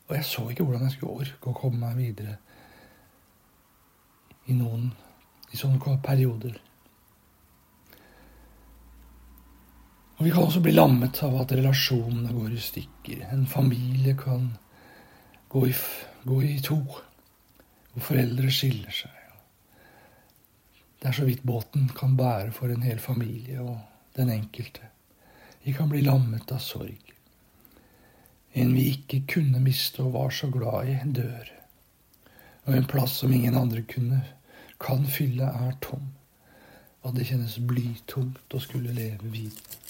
Og 0.06 0.16
jeg 0.16 0.28
så 0.28 0.44
ikke 0.50 0.66
hvordan 0.66 0.86
jeg 0.86 0.98
skulle 0.98 1.24
orke 1.24 1.50
å 1.50 1.56
komme 1.56 1.80
meg 1.82 1.96
videre 1.98 2.36
i 4.46 4.54
noen 4.54 4.90
i 5.52 5.58
sånne 5.58 5.98
perioder. 6.04 6.60
Og 10.16 10.24
Vi 10.24 10.30
kan 10.30 10.46
også 10.46 10.62
bli 10.64 10.72
lammet 10.72 11.18
av 11.26 11.34
at 11.42 11.52
relasjonene 11.52 12.32
går 12.32 12.54
i 12.56 12.62
stykker. 12.62 13.26
En 13.32 13.44
familie 13.46 14.16
kan 14.16 14.48
gå 15.52 15.66
i, 15.68 15.74
gå 16.24 16.40
i 16.42 16.56
to. 16.64 16.78
Hvor 17.92 18.04
foreldre 18.10 18.52
skiller 18.52 18.92
seg. 18.92 19.12
Det 20.96 21.10
er 21.10 21.16
så 21.16 21.26
vidt 21.28 21.44
båten 21.44 21.90
kan 21.92 22.16
bære 22.16 22.50
for 22.56 22.72
en 22.72 22.82
hel 22.82 22.98
familie 22.98 23.60
og 23.60 23.76
den 24.16 24.32
enkelte. 24.32 24.88
Vi 25.62 25.74
kan 25.76 25.90
bli 25.92 26.00
lammet 26.06 26.52
av 26.52 26.62
sorg. 26.64 27.12
En 28.56 28.72
vi 28.72 28.88
ikke 28.94 29.20
kunne 29.28 29.60
miste 29.60 30.00
og 30.02 30.14
var 30.16 30.32
så 30.32 30.48
glad 30.48 30.88
i, 30.88 30.96
dør. 31.04 31.50
Og 32.66 32.74
en 32.74 32.88
plass 32.88 33.18
som 33.20 33.32
ingen 33.32 33.54
andre 33.54 33.84
kunne, 33.84 34.22
kan 34.80 35.04
fylle, 35.06 35.44
er 35.44 35.76
tom. 35.84 36.08
Og 37.04 37.14
det 37.16 37.28
kjennes 37.28 37.58
blytungt 37.68 38.56
å 38.56 38.62
skulle 38.64 38.96
leve 38.96 39.28
videre. 39.28 39.85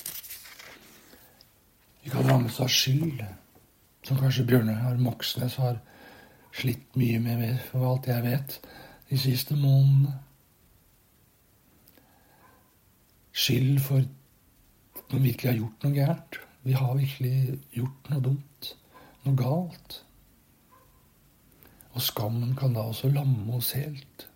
Vi 2.07 2.11
kan 2.11 2.29
rammes 2.29 2.61
av 2.63 2.69
skyld, 2.71 3.19
som 4.07 4.19
kanskje 4.21 4.45
Bjørnar 4.47 5.01
Moxnes 5.03 5.57
har 5.59 5.81
slitt 6.55 6.95
mye 6.95 7.19
med, 7.19 7.57
for 7.67 7.83
alt 7.83 8.07
jeg 8.07 8.23
vet, 8.23 8.55
de 9.11 9.19
siste 9.19 9.57
månedene. 9.59 10.13
Skyld 13.35 13.83
for 13.89 14.07
når 14.07 15.19
vi 15.19 15.25
virkelig 15.25 15.51
har 15.51 15.59
gjort 15.59 15.89
noe 15.89 15.99
gærent. 15.99 16.41
Vi 16.63 16.79
har 16.79 16.95
virkelig 17.03 17.59
gjort 17.75 18.15
noe 18.15 18.25
dumt, 18.29 18.71
noe 19.27 19.43
galt. 19.43 19.99
Og 21.91 22.07
skammen 22.13 22.55
kan 22.55 22.79
da 22.79 22.87
også 22.87 23.11
lamme 23.11 23.59
oss 23.59 23.75
helt. 23.75 24.31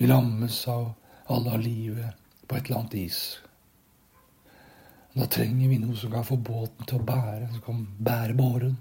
Vi 0.00 0.08
lammes 0.08 0.64
av 0.72 0.94
alle 1.28 1.58
av 1.60 1.64
livet 1.68 2.28
på 2.48 2.56
et 2.56 2.64
eller 2.64 2.86
annet 2.86 3.02
vis. 3.04 3.24
Da 5.12 5.26
trenger 5.28 5.68
vi 5.68 5.78
noe 5.80 5.96
som 5.96 6.12
kan 6.12 6.24
få 6.24 6.38
båten 6.40 6.88
til 6.88 7.00
å 7.00 7.04
bære, 7.04 7.50
som 7.52 7.64
kan 7.66 7.82
bære 8.00 8.36
båren. 8.36 8.78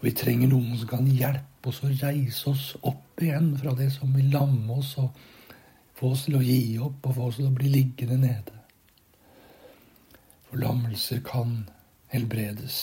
Og 0.00 0.08
vi 0.08 0.14
trenger 0.18 0.50
noen 0.50 0.74
som 0.80 0.90
kan 0.90 1.06
hjelpe 1.06 1.70
oss 1.70 1.82
å 1.86 1.92
reise 1.92 2.50
oss 2.50 2.64
opp 2.82 3.22
igjen 3.22 3.52
fra 3.60 3.74
det 3.78 3.92
som 3.94 4.10
vil 4.16 4.32
lamme 4.34 4.80
oss 4.80 4.96
og 5.02 5.14
få 5.94 6.10
oss 6.10 6.26
til 6.26 6.40
å 6.40 6.42
gi 6.42 6.74
opp 6.82 7.06
og 7.06 7.16
få 7.16 7.28
oss 7.30 7.38
til 7.38 7.48
å 7.48 7.54
bli 7.54 7.70
liggende 7.70 8.18
nede. 8.24 8.58
For 10.48 10.58
lammelser 10.62 11.22
kan 11.24 11.60
helbredes, 12.10 12.80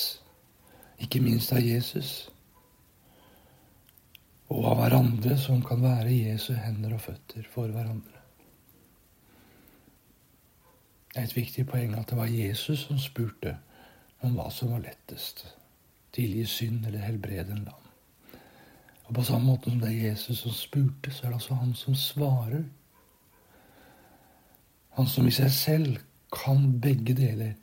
ikke 1.03 1.21
minst 1.23 1.51
av 1.55 1.61
Jesus, 1.63 2.29
og 4.51 4.65
av 4.71 4.81
hverandre 4.81 5.37
som 5.39 5.61
kan 5.63 5.83
være 5.83 6.15
Jesu 6.15 6.53
hender 6.55 6.95
og 6.95 7.03
føtter 7.03 7.45
for 7.51 7.71
hverandre. 7.71 8.20
Er 11.15 11.23
et 11.23 11.35
viktig 11.35 11.65
poeng 11.67 11.95
at 11.99 12.09
det 12.09 12.17
var 12.17 12.31
Jesus 12.31 12.85
som 12.87 12.99
spurte 12.99 13.57
om 14.21 14.37
hva 14.37 14.49
som 14.53 14.71
var 14.71 14.83
lettest. 14.85 15.43
Tilgi 16.15 16.45
synd 16.45 16.85
eller 16.85 17.03
helbrede 17.03 17.51
en 17.51 17.65
lam. 17.65 17.89
Og 19.03 19.15
På 19.15 19.23
samme 19.23 19.45
måte 19.45 19.69
som 19.69 19.79
det 19.79 19.89
er 19.89 20.09
Jesus 20.11 20.39
som 20.39 20.51
spurte, 20.55 21.11
så 21.11 21.25
er 21.25 21.29
det 21.29 21.41
altså 21.41 21.53
han 21.59 21.73
som 21.75 21.95
svarer. 21.95 22.63
Han 24.95 25.07
som 25.07 25.27
i 25.27 25.35
seg 25.35 25.51
selv 25.51 25.97
kan 26.31 26.79
begge 26.79 27.13
deler 27.13 27.53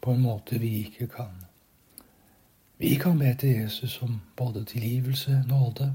på 0.00 0.12
en 0.12 0.20
måte 0.20 0.60
vi 0.60 0.74
ikke 0.84 1.08
kan. 1.08 1.44
Vi 2.78 2.94
kan 3.00 3.18
be 3.18 3.34
til 3.40 3.48
Jesus 3.48 4.02
om 4.02 4.20
både 4.36 4.64
tilgivelse, 4.64 5.44
nåde 5.48 5.94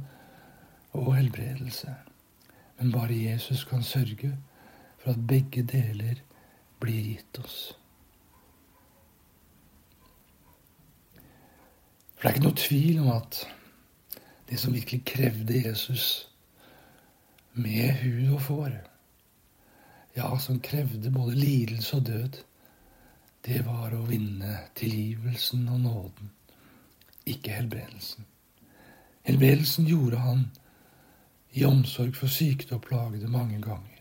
og 0.92 1.16
helbredelse. 1.16 1.94
Men 2.80 2.92
bare 2.92 3.14
Jesus 3.14 3.64
kan 3.64 3.84
sørge 3.84 4.38
for 4.98 5.12
at 5.12 5.28
begge 5.28 5.64
deler 5.64 6.24
blir 6.80 7.14
gitt 7.14 7.40
oss. 7.44 7.60
For 12.16 12.28
det 12.28 12.30
er 12.30 12.36
ikke 12.36 12.48
noe 12.48 12.60
tvil 12.60 13.00
om 13.04 13.12
at 13.14 13.44
det 14.50 14.58
som 14.60 14.74
virkelig 14.74 15.06
krevde 15.08 15.62
Jesus 15.62 16.08
med 17.54 17.94
hud 18.02 18.34
og 18.34 18.42
får, 18.42 18.74
ja, 20.18 20.28
som 20.42 20.60
krevde 20.60 21.12
både 21.12 21.36
lidelse 21.38 21.96
og 21.96 22.08
død, 22.10 22.40
det 23.46 23.62
var 23.66 23.94
å 23.96 24.04
vinne 24.10 24.58
tilgivelsen 24.76 25.68
og 25.72 25.80
nåden, 25.86 26.32
ikke 27.30 27.56
helbredelsen. 27.56 28.28
Helbredelsen 29.24 29.88
gjorde 29.88 30.20
han 30.20 30.44
i 31.56 31.64
omsorg 31.66 32.18
for 32.18 32.32
sykde 32.32 32.76
og 32.76 32.84
plagede 32.88 33.32
mange 33.32 33.62
ganger, 33.64 33.99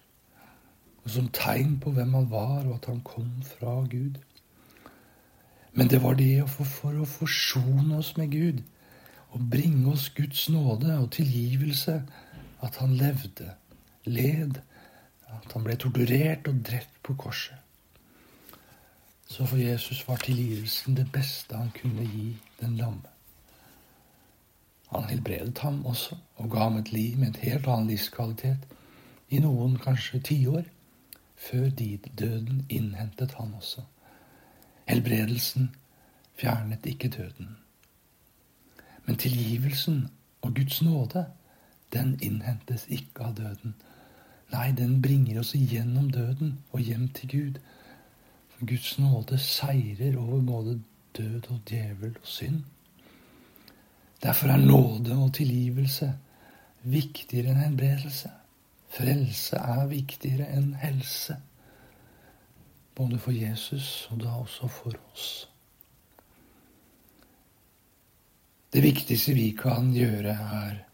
som 1.08 1.28
tegn 1.34 1.78
på 1.80 1.92
hvem 1.96 2.14
han 2.14 2.30
var, 2.30 2.64
og 2.66 2.74
at 2.78 2.88
han 2.90 3.00
kom 3.06 3.30
fra 3.46 3.80
Gud. 3.90 4.18
Men 5.72 5.90
det 5.90 6.02
var 6.02 6.16
det 6.18 6.48
for, 6.50 6.94
å 6.94 7.06
forsone 7.06 8.00
oss 8.00 8.16
med 8.16 8.32
Gud 8.32 8.64
og 9.36 9.44
bringe 9.50 9.92
oss 9.92 10.08
Guds 10.16 10.48
nåde 10.48 10.94
og 10.98 11.10
tilgivelse 11.12 12.00
at 12.64 12.78
han 12.80 12.96
levde 12.96 13.52
led, 14.08 14.58
at 15.28 15.52
han 15.52 15.64
ble 15.66 15.76
torturert 15.76 16.48
og 16.48 16.62
drept 16.66 17.02
på 17.04 17.14
korset. 17.20 17.56
Så 19.28 19.44
for 19.46 19.60
Jesus 19.60 20.00
var 20.08 20.16
tilgivelsen 20.24 20.96
det 20.96 21.10
beste 21.12 21.56
han 21.56 21.70
kunne 21.76 22.06
gi 22.08 22.32
den 22.60 22.76
lamme. 22.80 23.12
Han 24.88 25.04
helbredet 25.10 25.58
ham 25.60 25.82
også 25.86 26.16
og 26.40 26.50
ga 26.50 26.64
ham 26.64 26.78
et 26.80 26.92
liv 26.92 27.18
med 27.18 27.28
en 27.28 27.42
helt 27.42 27.68
annen 27.68 27.92
livskvalitet 27.92 28.64
i 29.28 29.40
noen 29.44 29.76
kanskje 29.76 30.22
tiår, 30.24 30.64
før 31.38 31.70
døden 32.18 32.66
innhentet 32.68 33.34
han 33.38 33.54
også. 33.54 33.84
Helbredelsen 34.88 35.70
fjernet 36.36 36.86
ikke 36.86 37.08
døden. 37.08 37.56
Men 39.06 39.16
tilgivelsen 39.16 40.08
og 40.42 40.54
Guds 40.54 40.82
nåde, 40.82 41.26
den 41.92 42.18
innhentes 42.22 42.86
ikke 42.88 43.24
av 43.24 43.36
døden. 43.36 43.74
Nei, 44.52 44.72
den 44.72 45.02
bringer 45.02 45.40
oss 45.40 45.54
igjennom 45.54 46.10
døden 46.10 46.58
og 46.72 46.80
hjem 46.80 47.08
til 47.16 47.30
Gud. 47.30 47.60
For 48.48 48.66
Guds 48.66 48.98
nåde 48.98 49.38
seirer 49.38 50.16
over 50.18 50.40
både 50.40 50.80
død 51.16 51.50
og 51.50 51.60
djevel 51.68 52.16
og 52.20 52.28
synd. 52.28 52.62
Derfor 54.22 54.48
er 54.48 54.56
nåde 54.56 55.16
og 55.16 55.34
tilgivelse 55.34 56.12
viktigere 56.82 57.52
enn 57.52 57.62
helbredelse. 57.62 58.30
Frelse 58.88 59.60
er 59.60 59.86
viktigere 59.90 60.48
enn 60.56 60.72
helse. 60.80 61.36
Både 62.96 63.18
for 63.22 63.36
Jesus 63.36 64.08
og 64.10 64.22
da 64.24 64.34
også 64.40 64.68
for 64.72 64.96
oss. 65.12 65.28
Det 68.72 68.82
viktigste 68.84 69.32
vi 69.32 69.50
kan 69.56 69.92
gjøre, 69.94 70.34
er 70.34 70.84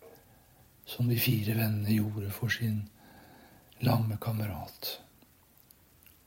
som 0.87 1.09
de 1.09 1.19
fire 1.19 1.57
vennene 1.57 1.97
gjorde 1.97 2.31
for 2.31 2.53
sin 2.53 2.85
lamme 3.83 4.19
kamerat 4.23 4.91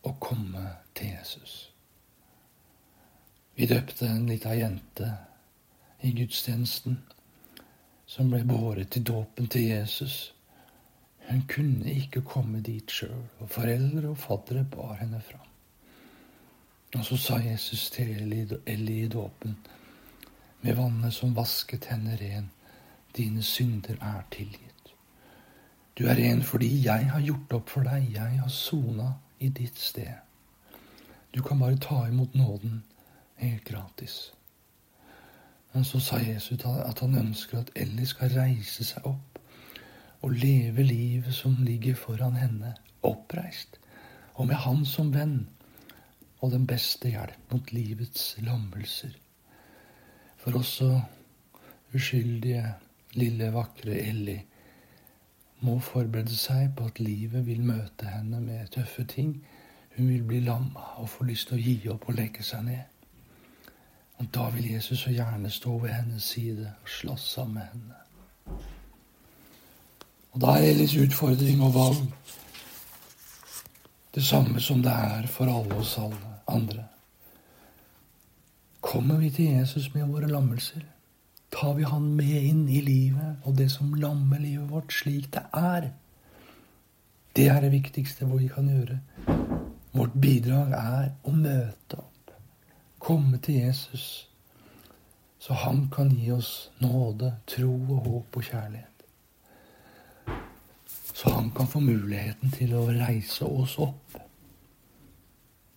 å 0.03 0.13
komme 0.19 0.65
til 0.97 1.13
Jesus. 1.13 1.53
Vi 3.57 3.65
døpte 3.65 4.09
en 4.09 4.27
lita 4.29 4.53
jente 4.53 5.12
i 6.05 6.12
gudstjenesten 6.13 7.00
som 8.07 8.29
ble 8.31 8.43
båret 8.45 8.91
til 8.93 9.05
dåpen 9.07 9.47
til 9.51 9.69
Jesus. 9.71 10.33
Hun 11.27 11.43
kunne 11.48 11.93
ikke 11.93 12.22
komme 12.22 12.62
dit 12.63 12.91
sjøl, 12.91 13.25
og 13.39 13.50
foreldre 13.51 14.10
og 14.10 14.17
faddere 14.17 14.63
bar 14.72 14.93
henne 15.01 15.19
fram. 15.22 15.48
Og 16.96 17.03
så 17.05 17.17
sa 17.17 17.39
Jesus 17.43 17.89
til 17.89 18.34
Ellie 18.65 19.05
i 19.05 19.07
dåpen, 19.07 19.57
med 20.62 20.75
vannet 20.75 21.13
som 21.13 21.36
vasket 21.36 21.86
henne 21.91 22.15
ren, 22.22 22.51
dine 23.17 23.43
synder 23.43 24.00
er 24.01 24.24
tilgitt. 24.31 24.93
Du 26.00 26.05
er 26.05 26.15
ren 26.15 26.43
fordi 26.43 26.69
jeg 26.86 27.10
har 27.12 27.22
gjort 27.22 27.53
opp 27.60 27.69
for 27.69 27.84
deg, 27.84 28.07
jeg 28.13 28.39
har 28.39 28.50
sona 28.50 29.12
i 29.39 29.50
ditt 29.50 29.79
sted. 29.79 30.13
Du 31.36 31.41
kan 31.43 31.60
bare 31.60 31.77
ta 31.77 32.05
imot 32.07 32.36
nåden 32.36 32.84
helt 33.36 33.65
gratis. 33.65 34.34
Men 35.74 35.84
så 35.84 36.00
sa 36.00 36.17
Jesus 36.17 36.65
at 36.65 37.00
han 37.00 37.15
ønsker 37.15 37.60
at 37.60 37.72
Ellie 37.75 38.05
skal 38.05 38.31
reise 38.34 38.86
seg 38.86 39.05
opp 39.05 39.39
og 40.21 40.31
leve 40.31 40.83
livet 40.83 41.33
som 41.36 41.55
ligger 41.63 41.95
foran 41.95 42.36
henne, 42.36 42.74
oppreist, 43.03 43.79
og 44.33 44.47
med 44.47 44.55
Han 44.55 44.86
som 44.86 45.13
venn 45.13 45.47
og 46.41 46.51
den 46.51 46.67
beste 46.69 47.09
hjelp 47.09 47.53
mot 47.53 47.71
livets 47.74 48.36
lammelser. 48.45 49.13
For 50.38 50.57
også 50.57 51.01
uskyldige, 51.95 52.74
lille, 53.17 53.53
vakre 53.53 53.97
Ellie 53.97 54.43
må 55.65 55.79
forberede 55.81 56.38
seg 56.38 56.75
på 56.77 56.86
at 56.91 57.00
livet 57.01 57.45
vil 57.47 57.63
møte 57.65 58.06
henne 58.06 58.41
med 58.41 58.69
tøffe 58.75 59.03
ting. 59.10 59.39
Hun 59.97 60.10
vil 60.10 60.23
bli 60.23 60.39
lamma 60.45 60.93
og 61.01 61.10
få 61.10 61.25
lyst 61.25 61.49
til 61.49 61.58
å 61.58 61.63
gi 61.63 61.77
opp 61.89 62.06
og 62.10 62.19
legge 62.19 62.45
seg 62.45 62.67
ned. 62.69 62.86
Og 64.17 64.30
da 64.34 64.49
vil 64.53 64.71
Jesus 64.71 65.01
så 65.06 65.13
gjerne 65.13 65.49
stå 65.49 65.77
ved 65.82 65.93
hennes 65.93 66.23
side 66.23 66.73
og 66.82 66.89
slåss 66.89 67.32
sammen 67.34 67.53
med 67.58 67.71
henne. 67.73 68.03
Og 70.38 70.41
da 70.43 70.54
er 70.60 70.67
Elis 70.69 70.91
utfordring 70.93 71.63
og 71.65 71.71
valg 71.73 72.02
det 74.13 74.21
samme 74.21 74.62
som 74.62 74.84
det 74.86 74.91
er 74.93 75.23
for 75.34 75.50
alle 75.50 75.80
oss 75.82 75.95
alle 75.97 76.36
andre. 76.54 76.84
Kommer 78.86 79.17
vi 79.17 79.32
til 79.34 79.58
Jesus 79.58 79.88
med 79.95 80.06
våre 80.06 80.30
lammelser? 80.30 80.84
Tar 81.50 81.73
vi 81.73 81.89
Han 81.89 82.13
med 82.19 82.43
inn 82.52 82.67
i 82.69 82.82
livet 82.86 83.47
og 83.50 83.58
det 83.58 83.71
som 83.71 83.95
lammer 83.97 84.38
livet 84.38 84.69
vårt 84.69 84.93
slik 84.93 85.32
det 85.34 85.41
er? 85.54 85.89
Det 87.34 87.47
er 87.50 87.62
det 87.62 87.71
viktigste 87.71 88.30
vi 88.30 88.47
kan 88.54 88.69
gjøre. 88.69 89.00
Vårt 89.97 90.21
bidrag 90.21 90.78
er 90.78 91.10
å 91.23 91.34
møte 91.34 91.97
opp 91.97 92.32
komme 93.00 93.38
til 93.41 93.56
Jesus, 93.56 94.30
så 95.39 95.54
han 95.54 95.89
kan 95.89 96.13
gi 96.13 96.30
oss 96.32 96.69
nåde, 96.80 97.32
tro 97.47 97.73
og 97.73 98.06
håp 98.06 98.38
og 98.38 98.43
kjærlighet. 98.43 98.96
Så 101.17 101.30
han 101.34 101.51
kan 101.51 101.65
få 101.67 101.80
muligheten 101.82 102.51
til 102.53 102.75
å 102.77 102.84
reise 102.93 103.45
oss 103.49 103.73
opp. 103.82 104.19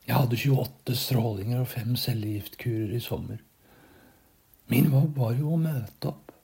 Jeg 0.04 0.12
hadde 0.12 0.36
28 0.36 0.96
strålinger 1.00 1.62
og 1.62 1.70
fem 1.70 1.94
cellegiftkurer 1.96 2.92
i 2.92 3.00
sommer. 3.00 3.38
Min 4.68 4.90
jobb 4.92 5.16
var 5.16 5.32
jo 5.38 5.54
å 5.54 5.62
møte 5.62 6.12
opp. 6.12 6.34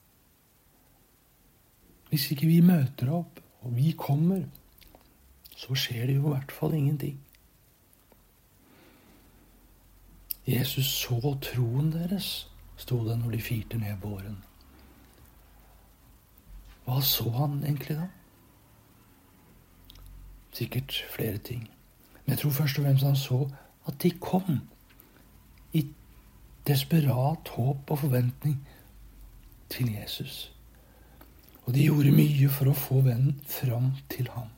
Hvis 2.09 2.25
ikke 2.33 2.49
vi 2.49 2.57
møter 2.65 3.13
opp, 3.13 3.37
og 3.61 3.77
vi 3.77 3.91
kommer, 3.99 4.47
så 5.53 5.77
skjer 5.77 6.09
det 6.09 6.17
jo 6.17 6.25
i 6.25 6.33
hvert 6.33 6.57
fall 6.57 6.73
ingenting. 6.73 7.21
Jesus 10.47 10.89
så 11.03 11.35
troen 11.43 11.93
deres, 11.93 12.47
sto 12.81 13.03
det 13.05 13.21
når 13.21 13.37
de 13.37 13.45
firte 13.45 13.77
ned 13.77 13.99
båren. 14.01 14.41
Hva 16.87 17.03
så 17.05 17.29
han 17.43 17.59
egentlig 17.61 18.01
da? 18.01 18.15
Sikkert 20.57 21.05
flere 21.13 21.37
ting. 21.37 21.69
Men 22.25 22.33
jeg 22.33 22.39
tror 22.39 22.49
først 22.51 22.79
og 22.79 22.85
fremst 22.85 23.05
han 23.05 23.15
så 23.15 23.49
at 23.87 24.03
de 24.03 24.11
kom. 24.11 24.59
I 25.73 25.85
desperat 26.67 27.47
håp 27.53 27.91
og 27.91 27.99
forventning 27.99 28.67
til 29.69 29.93
Jesus. 29.93 30.53
Og 31.65 31.73
de 31.75 31.83
gjorde 31.83 32.11
mye 32.15 32.49
for 32.49 32.71
å 32.71 32.77
få 32.77 33.01
vennen 33.05 33.35
fram 33.45 33.91
til 34.09 34.29
ham. 34.33 34.49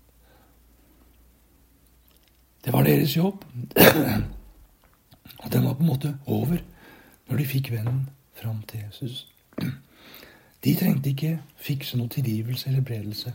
Det 2.65 2.73
var 2.73 2.87
deres 2.87 3.17
jobb. 3.17 3.43
Og 5.39 5.51
den 5.53 5.65
var 5.65 5.73
på 5.73 5.83
en 5.83 5.89
måte 5.89 6.15
over 6.25 6.61
når 7.29 7.37
de 7.37 7.45
fikk 7.47 7.71
vennen 7.71 8.09
fram 8.39 8.61
til 8.67 8.85
Jesus. 8.85 9.27
De 10.63 10.75
trengte 10.75 11.11
ikke 11.11 11.39
fikse 11.57 11.97
noe 11.97 12.11
tilgivelse 12.11 12.69
eller 12.69 12.85
bredelse 12.85 13.33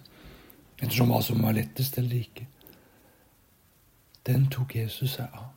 ettersom 0.80 1.12
hva 1.12 1.20
som 1.22 1.42
var 1.44 1.56
lettest 1.56 1.98
eller 1.98 2.20
ikke. 2.20 2.46
Den 4.24 4.48
tok 4.52 4.76
Jesus 4.78 5.16
seg 5.18 5.32
av. 5.36 5.50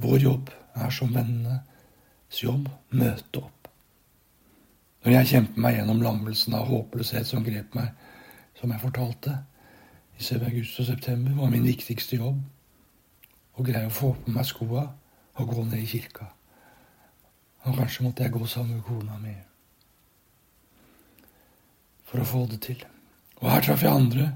Vår 0.00 0.22
jobb 0.22 0.52
er 0.80 0.92
som 0.94 1.12
vennenes 1.12 2.40
jobb 2.40 2.70
møte 2.96 3.42
opp. 3.42 3.68
Når 5.04 5.16
jeg 5.16 5.30
kjemper 5.32 5.64
meg 5.64 5.76
gjennom 5.78 6.02
lammelsen 6.04 6.56
av 6.56 6.68
håpløshet 6.68 7.28
som 7.28 7.44
grep 7.44 7.76
meg, 7.76 7.92
som 8.60 8.72
jeg 8.72 8.82
fortalte, 8.82 9.38
i 10.20 10.34
august 10.36 10.80
og 10.80 10.86
september, 10.86 11.32
var 11.32 11.48
min 11.48 11.64
viktigste 11.64 12.18
jobb 12.20 12.40
å 13.56 13.64
greie 13.64 13.88
å 13.88 13.94
få 13.94 14.12
på 14.20 14.34
meg 14.34 14.44
skoa 14.44 14.82
og 15.40 15.48
gå 15.48 15.64
ned 15.64 15.80
i 15.80 15.88
kirka. 15.88 16.26
Og 17.64 17.76
kanskje 17.76 18.04
måtte 18.04 18.24
jeg 18.24 18.34
gå 18.34 18.46
sammen 18.46 18.76
med 18.76 18.84
kona 18.84 19.16
mi 19.20 19.36
for 22.10 22.20
å 22.20 22.26
få 22.26 22.46
det 22.50 22.60
til. 22.66 22.84
Og 23.40 23.50
her 23.50 23.64
traff 23.64 23.82
jeg 23.84 23.92
andre 23.92 24.30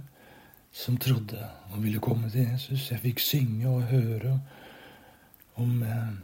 som 0.74 0.96
trodde 0.98 1.40
og 1.70 1.82
ville 1.82 2.00
komme 2.02 2.30
til 2.30 2.48
Jesus. 2.48 2.90
Jeg 2.90 3.02
fikk 3.02 3.20
synge 3.22 3.68
og 3.68 3.90
høre 3.90 4.38
om 5.60 5.82
eh, 5.82 6.14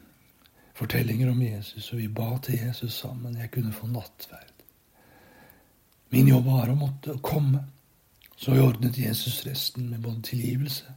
fortellinger 0.74 1.30
om 1.30 1.42
Jesus, 1.42 1.92
og 1.92 2.00
vi 2.00 2.08
ba 2.08 2.38
til 2.42 2.58
Jesus 2.64 2.96
sammen. 3.02 3.36
Jeg 3.38 3.50
kunne 3.50 3.72
få 3.72 3.86
nattverd. 3.86 4.64
Min 6.10 6.28
jobb 6.28 6.48
var 6.50 6.72
å 6.72 6.78
måtte 6.78 7.18
komme. 7.22 7.66
Så 8.40 8.56
ordnet 8.56 8.96
Jesus 8.98 9.42
resten 9.44 9.90
med 9.90 10.00
både 10.00 10.22
tilgivelse, 10.24 10.94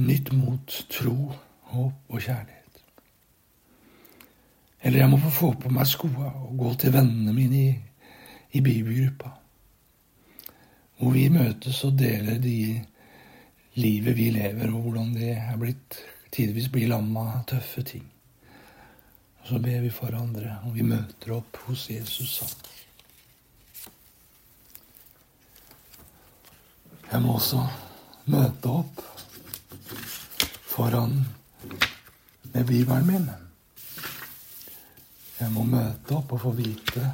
nytt 0.00 0.30
mot, 0.32 0.72
tro 0.88 1.34
håp 1.74 2.08
og 2.08 2.20
kjærlighet. 2.20 2.80
Eller 4.80 5.02
jeg 5.02 5.10
må 5.12 5.18
få 5.28 5.52
på 5.60 5.68
meg 5.72 5.84
skoa 5.88 6.30
og 6.46 6.56
gå 6.62 6.72
til 6.80 6.94
vennene 6.96 7.36
mine 7.36 7.60
i, 7.60 7.74
i 8.56 8.64
bibelgruppa. 8.64 9.43
Hvor 10.98 11.14
vi 11.14 11.28
møtes 11.28 11.82
og 11.84 11.96
deler 11.98 12.38
de 12.38 12.58
livet 13.74 14.16
vi 14.16 14.30
lever, 14.30 14.70
og 14.70 14.86
hvordan 14.86 15.14
det 15.16 15.32
er 15.36 15.56
blitt 15.58 15.98
tidvis 16.34 16.68
blir 16.70 16.90
lamma 16.90 17.42
tøffe 17.46 17.82
ting. 17.82 18.04
Og 19.40 19.48
så 19.48 19.58
ber 19.58 19.80
vi 19.82 19.90
for 19.90 20.14
andre, 20.16 20.58
og 20.64 20.74
vi 20.76 20.86
møter 20.86 21.34
opp 21.36 21.58
hos 21.66 21.88
Jesus 21.90 22.38
sammen. 22.38 22.70
Jeg 27.10 27.22
må 27.22 27.34
også 27.36 27.60
møte 28.32 28.70
opp 28.70 29.02
foran 30.66 31.12
med 32.54 32.64
Bibelen 32.66 33.06
min. 33.06 33.28
Jeg 35.38 35.50
må 35.54 35.66
møte 35.68 36.16
opp 36.16 36.32
og 36.34 36.40
få 36.46 36.54
vite 36.56 37.10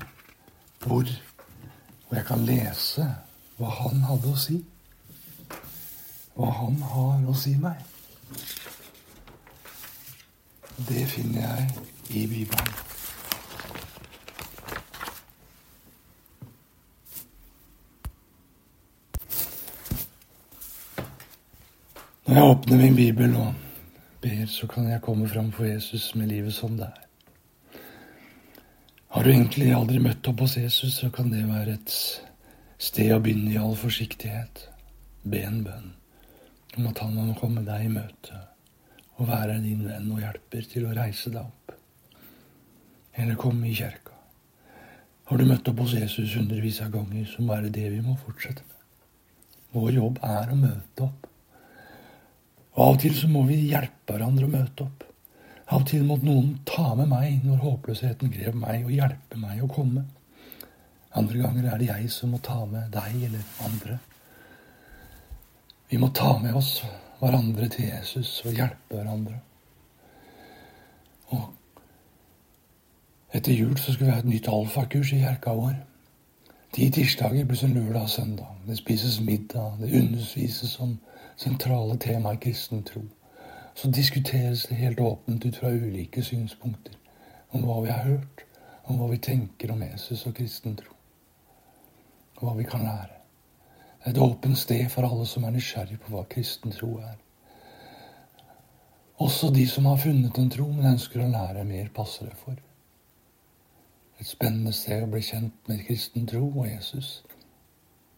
hvor, 0.85 1.11
hvor 2.07 2.17
jeg 2.17 2.27
kan 2.29 2.47
lese 2.47 3.09
hva 3.61 3.69
han 3.77 4.05
hadde 4.09 4.31
å 4.33 4.39
si. 4.41 4.55
Hva 6.33 6.49
han 6.63 6.79
har 6.81 7.27
å 7.29 7.35
si 7.37 7.53
meg. 7.61 7.83
Det 10.89 11.03
finner 11.13 11.45
jeg 11.45 11.67
i 12.17 12.23
Bibelen. 12.31 12.71
Når 22.25 22.39
jeg 22.39 22.49
åpner 22.55 22.81
min 22.81 22.97
bibel 22.97 23.37
og 23.37 23.53
ber, 24.23 24.41
så 24.49 24.71
kan 24.71 24.89
jeg 24.89 25.03
komme 25.05 25.29
fram 25.29 25.53
for 25.53 25.69
Jesus 25.69 26.15
med 26.15 26.33
livet 26.33 26.57
som 26.57 26.81
det 26.81 26.89
er. 26.89 27.79
Har 29.11 29.27
du 29.27 29.35
egentlig 29.35 29.73
aldri 29.75 30.01
møtt 30.01 30.29
opp 30.33 30.47
hos 30.47 30.57
Jesus, 30.57 30.95
så 31.03 31.11
kan 31.13 31.33
det 31.33 31.45
være 31.49 31.77
et 31.77 31.95
sted 32.81 33.13
å 33.13 33.21
begynne 33.23 33.53
i 33.53 33.61
all 33.61 33.77
forsiktighet. 33.79 34.67
Be 35.23 35.43
en 35.45 35.61
bønn 35.67 35.91
om 36.79 36.87
at 36.89 37.01
han 37.03 37.17
må 37.19 37.35
komme 37.37 37.65
deg 37.67 37.89
i 37.89 37.93
møte 37.93 38.47
og 39.21 39.29
være 39.29 39.59
din 39.61 39.83
venn 39.85 40.07
og 40.15 40.23
hjelper 40.23 40.69
til 40.71 40.87
å 40.89 40.95
reise 40.97 41.33
deg 41.33 41.43
opp. 41.43 41.75
Eller 43.21 43.37
komme 43.37 43.69
i 43.69 43.75
kjerka. 43.77 44.15
Har 45.29 45.39
du 45.39 45.45
møtt 45.47 45.69
opp 45.69 45.83
hos 45.85 45.93
Jesus 45.99 46.33
hundrevis 46.39 46.81
av 46.83 46.95
ganger, 46.95 47.27
så 47.29 47.45
må 47.45 47.59
det 47.61 47.75
det 47.77 47.91
vi 47.93 48.01
må 48.03 48.17
fortsette 48.23 48.65
med. 48.65 48.79
Vår 49.75 49.93
jobb 49.99 50.23
er 50.27 50.51
å 50.51 50.57
møte 50.59 51.05
opp. 51.05 51.29
Og 52.71 52.81
Av 52.87 52.95
og 52.95 53.03
til 53.03 53.15
så 53.19 53.29
må 53.29 53.45
vi 53.47 53.61
hjelpe 53.69 54.15
hverandre 54.15 54.49
å 54.49 54.55
møte 54.55 54.87
opp. 54.87 55.05
Av 55.69 55.83
og 55.83 55.87
til 55.91 56.07
måtte 56.07 56.27
noen 56.27 56.55
ta 56.67 56.95
med 56.99 57.11
meg 57.13 57.45
når 57.45 57.61
håpløsheten 57.67 58.33
grep 58.33 58.57
meg, 58.59 58.87
og 58.87 58.95
hjelpe 58.95 59.39
meg 59.39 59.61
å 59.63 59.71
komme. 59.71 60.07
Andre 61.15 61.39
ganger 61.43 61.73
er 61.73 61.79
det 61.79 61.89
jeg 61.91 62.11
som 62.15 62.31
må 62.31 62.39
ta 62.39 62.65
med 62.71 62.93
deg 62.95 63.25
eller 63.27 63.43
andre. 63.67 63.99
Vi 65.91 65.99
må 65.99 66.13
ta 66.15 66.37
med 66.39 66.55
oss 66.55 66.85
hverandre 67.19 67.69
til 67.69 67.89
Jesus 67.91 68.43
og 68.47 68.55
hjelpe 68.55 68.95
hverandre. 68.95 69.41
Og 71.35 71.49
etter 73.35 73.53
jul 73.55 73.79
så 73.79 73.93
skal 73.93 74.07
vi 74.07 74.13
ha 74.13 74.19
et 74.23 74.29
nytt 74.31 74.49
alfakurs 74.51 75.13
i 75.13 75.23
kirka 75.23 75.55
vår. 75.55 75.75
De 76.77 76.91
tirsdager 76.95 77.45
blir 77.45 77.59
som 77.59 77.75
lørdag 77.75 78.03
og 78.03 78.11
søndag. 78.11 78.55
Det 78.67 78.79
spises 78.79 79.21
middag, 79.21 79.81
det 79.81 79.91
undervises 80.03 80.79
om 80.81 80.99
sentrale 81.37 81.99
tema 81.99 82.33
i 82.33 82.41
kristen 82.43 82.83
tro. 82.87 83.03
Så 83.75 83.91
diskuteres 83.91 84.67
det 84.71 84.77
helt 84.77 85.01
åpent 85.01 85.45
ut 85.45 85.57
fra 85.57 85.75
ulike 85.75 86.23
synspunkter 86.23 86.95
om 87.51 87.67
hva 87.67 87.81
vi 87.83 87.91
har 87.91 88.07
hørt, 88.07 88.47
om 88.85 88.99
hva 88.99 89.11
vi 89.11 89.19
tenker 89.19 89.73
om 89.73 89.83
Jesus 89.83 90.27
og 90.27 90.35
kristen 90.39 90.77
tro. 90.79 91.00
Og 92.41 92.49
hva 92.49 92.57
vi 92.59 92.65
kan 92.69 92.85
lære. 92.85 93.17
Et 94.07 94.19
åpent 94.19 94.59
sted 94.59 94.89
for 94.89 95.05
alle 95.05 95.27
som 95.29 95.45
er 95.45 95.53
nysgjerrig 95.53 95.99
på 96.01 96.15
hva 96.15 96.25
kristen 96.29 96.73
tro 96.73 96.95
er. 97.05 97.19
Også 99.21 99.51
de 99.53 99.67
som 99.69 99.85
har 99.85 99.97
funnet 100.01 100.39
en 100.39 100.51
tro, 100.51 100.65
men 100.73 100.95
ønsker 100.95 101.21
å 101.21 101.29
lære 101.29 101.65
mer, 101.69 101.91
passer 101.93 102.31
det 102.31 102.39
for. 102.41 102.57
Et 104.21 104.29
spennende 104.29 104.73
sted 104.73 105.05
å 105.05 105.11
bli 105.13 105.21
kjent 105.25 105.69
med 105.69 105.85
kristen 105.85 106.25
tro 106.29 106.47
og 106.49 106.65
Jesus. 106.65 107.19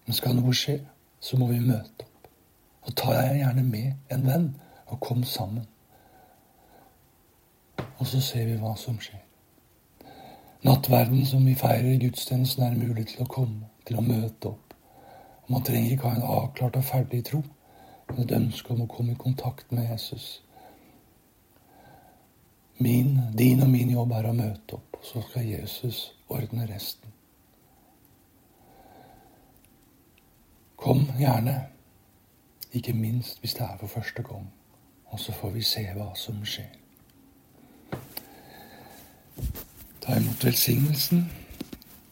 Men 0.07 0.19
skal 0.19 0.39
noe 0.39 0.55
skje, 0.55 0.79
så 1.23 1.39
må 1.39 1.51
vi 1.51 1.59
møte 1.59 2.07
opp. 2.07 2.31
Og 2.87 2.95
ta 2.99 3.17
deg 3.17 3.41
gjerne 3.41 3.67
med 3.67 4.15
en 4.15 4.25
venn, 4.27 4.49
og 4.87 5.03
kom 5.03 5.27
sammen. 5.27 5.67
Og 7.99 8.07
så 8.07 8.23
ser 8.23 8.47
vi 8.47 8.57
hva 8.63 8.77
som 8.79 8.99
skjer. 9.03 9.23
Nattverden 10.63 11.27
som 11.27 11.43
vi 11.47 11.59
feirer 11.59 11.97
i 11.97 12.01
gudstjenesten, 12.03 12.63
er 12.63 12.79
mulig 12.79 13.09
til 13.11 13.27
å 13.27 13.31
komme, 13.31 13.72
til 13.87 13.99
å 13.99 14.05
møte 14.07 14.53
opp. 14.53 14.75
Man 15.51 15.65
trenger 15.67 15.95
ikke 15.95 16.09
ha 16.09 16.17
en 16.17 16.31
avklart 16.39 16.79
og 16.79 16.87
ferdig 16.87 17.25
tro, 17.29 17.43
men 18.09 18.23
et 18.25 18.35
ønske 18.37 18.73
om 18.75 18.85
å 18.85 18.91
komme 18.91 19.15
i 19.15 19.21
kontakt 19.21 19.73
med 19.73 19.91
Jesus. 19.91 20.43
Min, 22.83 23.19
din 23.39 23.63
og 23.63 23.71
min 23.71 23.91
jobb 23.93 24.15
er 24.17 24.29
å 24.31 24.37
møte 24.37 24.79
opp, 24.79 24.99
og 24.99 25.07
så 25.07 25.23
skal 25.29 25.47
Jesus 25.47 26.05
ordne 26.33 26.67
resten. 26.71 27.13
Kom 30.83 31.05
gjerne. 31.19 31.61
Ikke 32.73 32.95
minst 32.97 33.39
hvis 33.41 33.55
det 33.55 33.63
er 33.63 33.77
for 33.79 33.87
første 33.87 34.23
gang. 34.27 34.49
Og 35.13 35.21
så 35.21 35.33
får 35.37 35.51
vi 35.55 35.63
se 35.63 35.85
hva 35.95 36.09
som 36.17 36.41
skjer. 36.49 36.73
Ta 40.03 40.17
imot 40.19 40.45
velsignelsen. 40.45 41.27